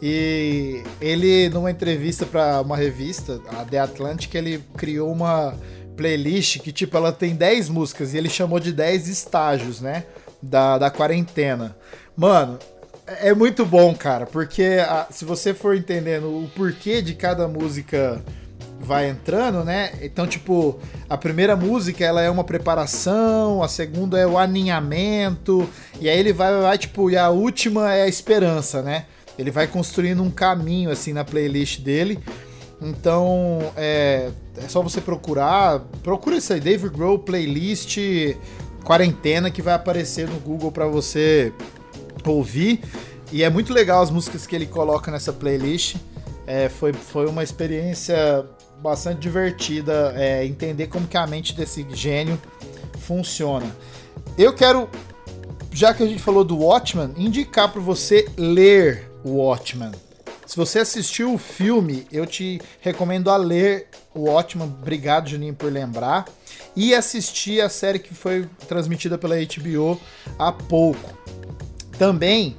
[0.00, 5.54] E ele numa entrevista para uma revista, a The Atlantic, ele criou uma
[5.96, 10.04] playlist que tipo ela tem 10 músicas e ele chamou de 10 estágios, né,
[10.42, 11.76] da, da quarentena.
[12.16, 12.58] Mano,
[13.06, 17.46] é é muito bom, cara, porque a- se você for entendendo o porquê de cada
[17.46, 18.20] música
[18.82, 19.92] vai entrando, né?
[20.02, 20.78] Então, tipo,
[21.08, 25.68] a primeira música ela é uma preparação, a segunda é o aninhamento,
[26.00, 29.06] e aí ele vai, vai, tipo, e a última é a esperança, né?
[29.38, 32.18] Ele vai construindo um caminho, assim, na playlist dele.
[32.80, 35.80] Então, é, é só você procurar.
[36.02, 37.98] Procura isso aí, Dave Grohl Playlist
[38.84, 41.52] Quarentena, que vai aparecer no Google pra você
[42.26, 42.82] ouvir.
[43.30, 45.96] E é muito legal as músicas que ele coloca nessa playlist.
[46.46, 48.44] É, foi, foi uma experiência
[48.82, 52.38] bastante divertida é, entender como que a mente desse gênio
[52.98, 53.66] funciona.
[54.36, 54.90] Eu quero,
[55.72, 59.92] já que a gente falou do Watchman, indicar para você ler o Watchman.
[60.44, 64.66] Se você assistiu o filme, eu te recomendo a ler o Watchman.
[64.66, 66.26] Obrigado, Juninho, por lembrar.
[66.74, 70.00] E assistir a série que foi transmitida pela HBO
[70.38, 71.16] há pouco.
[71.98, 72.56] Também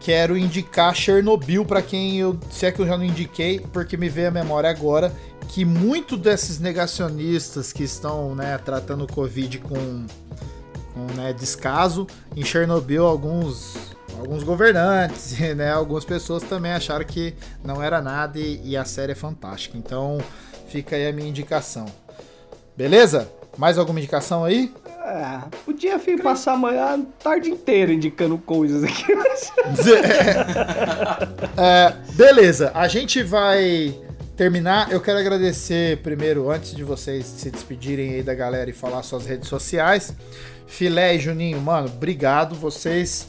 [0.00, 4.08] quero indicar Chernobyl para quem eu, se é que eu já não indiquei, porque me
[4.08, 5.10] veio a memória agora
[5.54, 10.04] que muito desses negacionistas que estão, né, tratando o Covid com,
[10.92, 17.80] com né, descaso, em Chernobyl alguns alguns governantes, né, algumas pessoas também acharam que não
[17.80, 19.78] era nada e, e a série é fantástica.
[19.78, 20.18] Então,
[20.66, 21.86] fica aí a minha indicação.
[22.76, 23.30] Beleza?
[23.56, 24.74] Mais alguma indicação aí?
[25.04, 29.52] Ah, podia vir passar amanhã a tarde inteira indicando coisas aqui, mas...
[31.56, 34.03] É, beleza, a gente vai
[34.36, 34.90] terminar.
[34.90, 39.26] Eu quero agradecer primeiro, antes de vocês se despedirem aí da galera e falar suas
[39.26, 40.14] redes sociais.
[40.66, 42.54] Filé e Juninho, mano, obrigado.
[42.54, 43.28] Vocês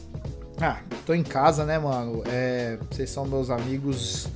[0.60, 2.22] Ah, tô em casa, né, mano?
[2.26, 4.26] É, vocês são meus amigos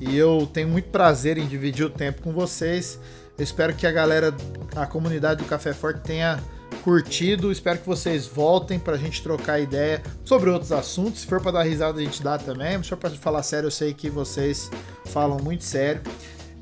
[0.00, 2.98] e eu tenho muito prazer em dividir o tempo com vocês.
[3.38, 4.34] Eu espero que a galera,
[4.74, 6.40] a comunidade do Café Forte tenha
[6.82, 7.50] curtido.
[7.52, 11.20] Espero que vocês voltem pra gente trocar ideia sobre outros assuntos.
[11.20, 12.82] Se for pra dar risada, a gente dá também.
[12.82, 14.70] Se for pra falar sério, eu sei que vocês
[15.06, 16.02] falam muito sério.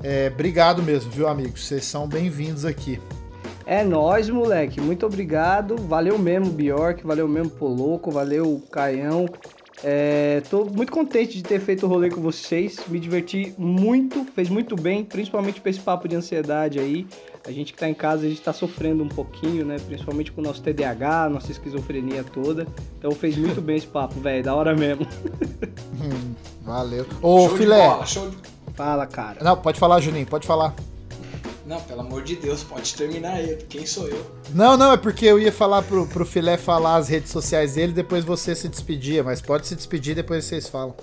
[0.01, 1.65] É, obrigado mesmo, viu, amigos?
[1.65, 2.99] Vocês são bem-vindos aqui.
[3.65, 4.81] É nóis, moleque.
[4.81, 5.75] Muito obrigado.
[5.77, 7.05] Valeu mesmo, Bjork.
[7.05, 8.09] Valeu mesmo, Poloco.
[8.09, 9.27] Valeu, Caião.
[9.83, 12.79] É, tô muito contente de ter feito o rolê com vocês.
[12.87, 17.07] Me diverti muito, fez muito bem, principalmente com esse papo de ansiedade aí.
[17.49, 19.77] A gente que tá em casa, a gente tá sofrendo um pouquinho, né?
[19.79, 22.67] Principalmente com o nosso TDAH, nossa esquizofrenia toda.
[22.95, 24.43] Então fez muito bem esse papo, velho.
[24.43, 25.07] Da hora mesmo.
[25.99, 27.07] Hum, valeu.
[27.23, 27.81] Ô, show filé.
[27.81, 28.37] de bola, show de...
[28.75, 29.43] Fala, cara.
[29.43, 30.75] Não, pode falar, Juninho, pode falar.
[31.65, 33.57] Não, pelo amor de Deus, pode terminar aí.
[33.67, 34.23] Quem sou eu?
[34.53, 37.93] Não, não, é porque eu ia falar pro, pro Filé falar as redes sociais dele,
[37.93, 40.95] depois você se despedia, mas pode se despedir, depois vocês falam.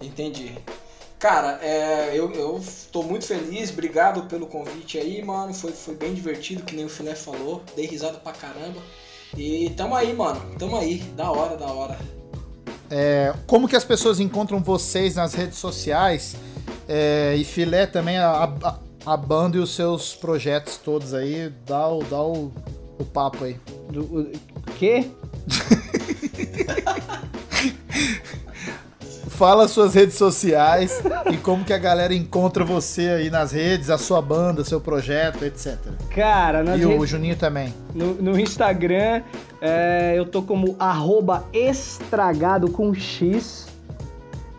[0.00, 0.54] Entendi.
[1.20, 2.60] Cara, é, eu, eu
[2.90, 5.52] tô muito feliz, obrigado pelo convite aí, mano.
[5.52, 7.62] Foi, foi bem divertido, que nem o Filé falou.
[7.76, 8.80] Dei risada pra caramba.
[9.36, 10.40] E tamo aí, mano.
[10.58, 11.00] Tamo aí.
[11.14, 11.98] Da hora, da hora.
[12.90, 16.36] É, como que as pessoas encontram vocês nas redes sociais?
[16.88, 21.86] É, e Filé também, a, a, a banda e os seus projetos todos aí, dá
[21.86, 22.50] o, dá o,
[22.98, 23.60] o papo aí.
[23.90, 24.32] Do, o
[24.78, 25.10] quê?
[29.40, 33.96] Fala suas redes sociais e como que a galera encontra você aí nas redes, a
[33.96, 35.78] sua banda, seu projeto, etc.
[36.14, 37.72] Cara, nas E o redes- Juninho também.
[37.94, 39.22] no, no Instagram
[39.62, 43.66] é, eu tô como arroba estragado com X.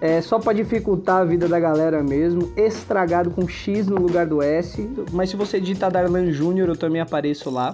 [0.01, 2.51] É só pra dificultar a vida da galera mesmo.
[2.57, 4.89] Estragado com X no lugar do S.
[5.11, 7.71] Mas se você digitar Darlan Júnior, eu também apareço lá.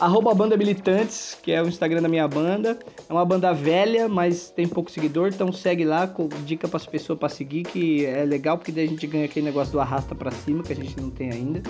[0.00, 2.78] Arroba Banda Militantes, que é o Instagram da minha banda.
[3.08, 6.08] É uma banda velha, mas tem pouco seguidor, então segue lá,
[6.44, 9.72] dica pras pessoas pra seguir, que é legal, porque daí a gente ganha aquele negócio
[9.72, 11.62] do arrasta pra cima, que a gente não tem ainda.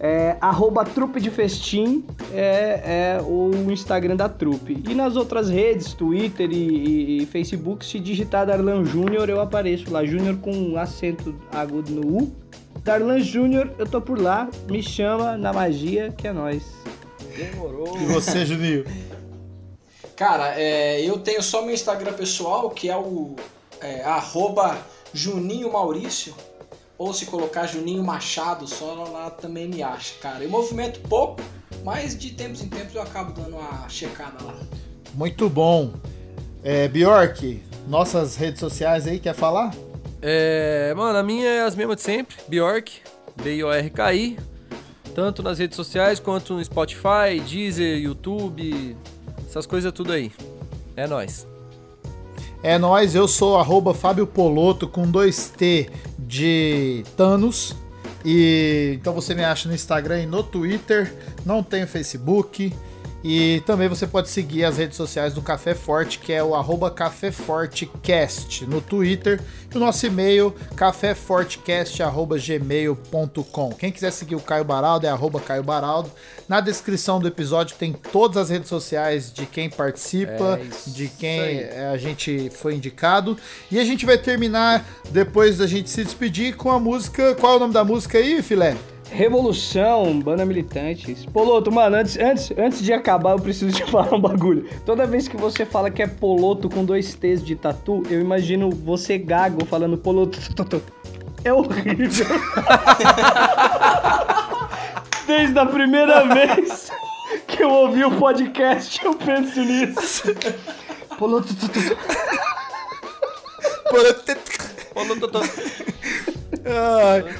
[0.00, 4.82] É, arroba Trupe de Festim é, é o Instagram da Trupe.
[4.88, 9.92] E nas outras redes, Twitter e, e- e Facebook, se digitar Darlan Júnior, eu apareço
[9.92, 10.04] lá.
[10.04, 12.32] Júnior com um acento agudo no U.
[12.84, 14.48] Darlan Júnior, eu tô por lá.
[14.68, 16.64] Me chama na magia, que é nóis.
[17.36, 17.96] Demorou.
[18.00, 18.84] E você, Juninho?
[20.16, 23.36] Cara, é, eu tenho só meu Instagram pessoal, que é o
[23.80, 24.78] é, arroba
[25.12, 26.34] Juninho Maurício.
[26.98, 30.42] Ou se colocar Juninho Machado, só lá também me acha, cara.
[30.42, 31.42] Eu movimento pouco,
[31.84, 34.54] mas de tempos em tempos eu acabo dando uma checada lá.
[35.12, 35.92] Muito bom.
[36.64, 39.74] É, Bjork, nossas redes sociais aí, quer falar?
[40.22, 43.00] É, mano, a minha é as mesmas de sempre, Bjork,
[43.42, 44.38] B-I-O-R-K-I,
[45.16, 48.94] tanto nas redes sociais quanto no Spotify, Deezer, YouTube,
[49.48, 50.30] essas coisas tudo aí.
[50.94, 51.48] É nóis.
[52.62, 55.88] É nóis, eu sou arroba Fábio Poloto com dois T
[56.18, 57.74] de Thanos.
[58.26, 61.14] E então você me acha no Instagram e no Twitter,
[61.46, 62.70] não tenho Facebook.
[63.28, 66.92] E também você pode seguir as redes sociais do Café Forte, que é o arroba
[66.92, 69.40] Café Fortecast no Twitter.
[69.68, 73.70] E o nosso e-mail, caféfortecast.gmail.com.
[73.70, 76.08] Quem quiser seguir o Caio Baraldo é arroba Caio Baraldo.
[76.48, 81.58] Na descrição do episódio tem todas as redes sociais de quem participa, É de quem
[81.58, 83.36] é, a gente foi indicado.
[83.72, 87.34] E a gente vai terminar, depois da gente se despedir, com a música.
[87.34, 88.76] Qual é o nome da música aí, filé?
[89.10, 91.24] Revolução, banda militantes.
[91.26, 94.68] Poloto, mano, antes, antes, antes de acabar, eu preciso te falar um bagulho.
[94.84, 98.70] Toda vez que você fala que é Poloto com dois T's de tatu, eu imagino
[98.70, 100.38] você gago falando Poloto.
[100.40, 100.82] tu, tu, tu.
[101.44, 102.26] É horrível.
[105.26, 106.90] Desde a primeira vez
[107.46, 110.22] que eu ouvi o podcast, eu penso nisso.
[111.18, 111.54] Poloto.
[111.54, 111.80] tu, tu,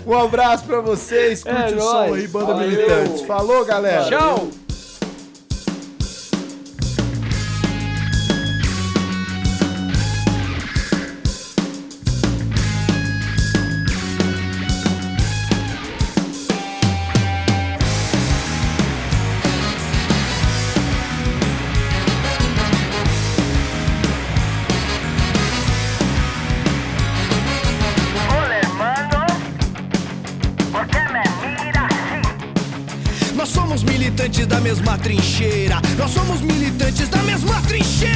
[0.07, 2.68] um abraço pra vocês, curte É o som aí, Banda Valeu.
[2.68, 3.22] Militantes.
[3.22, 4.05] Falou, galera!
[4.05, 4.49] Tchau!
[36.07, 38.16] Nós somos militantes da mesma trincheira.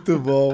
[0.00, 0.49] Muito bom.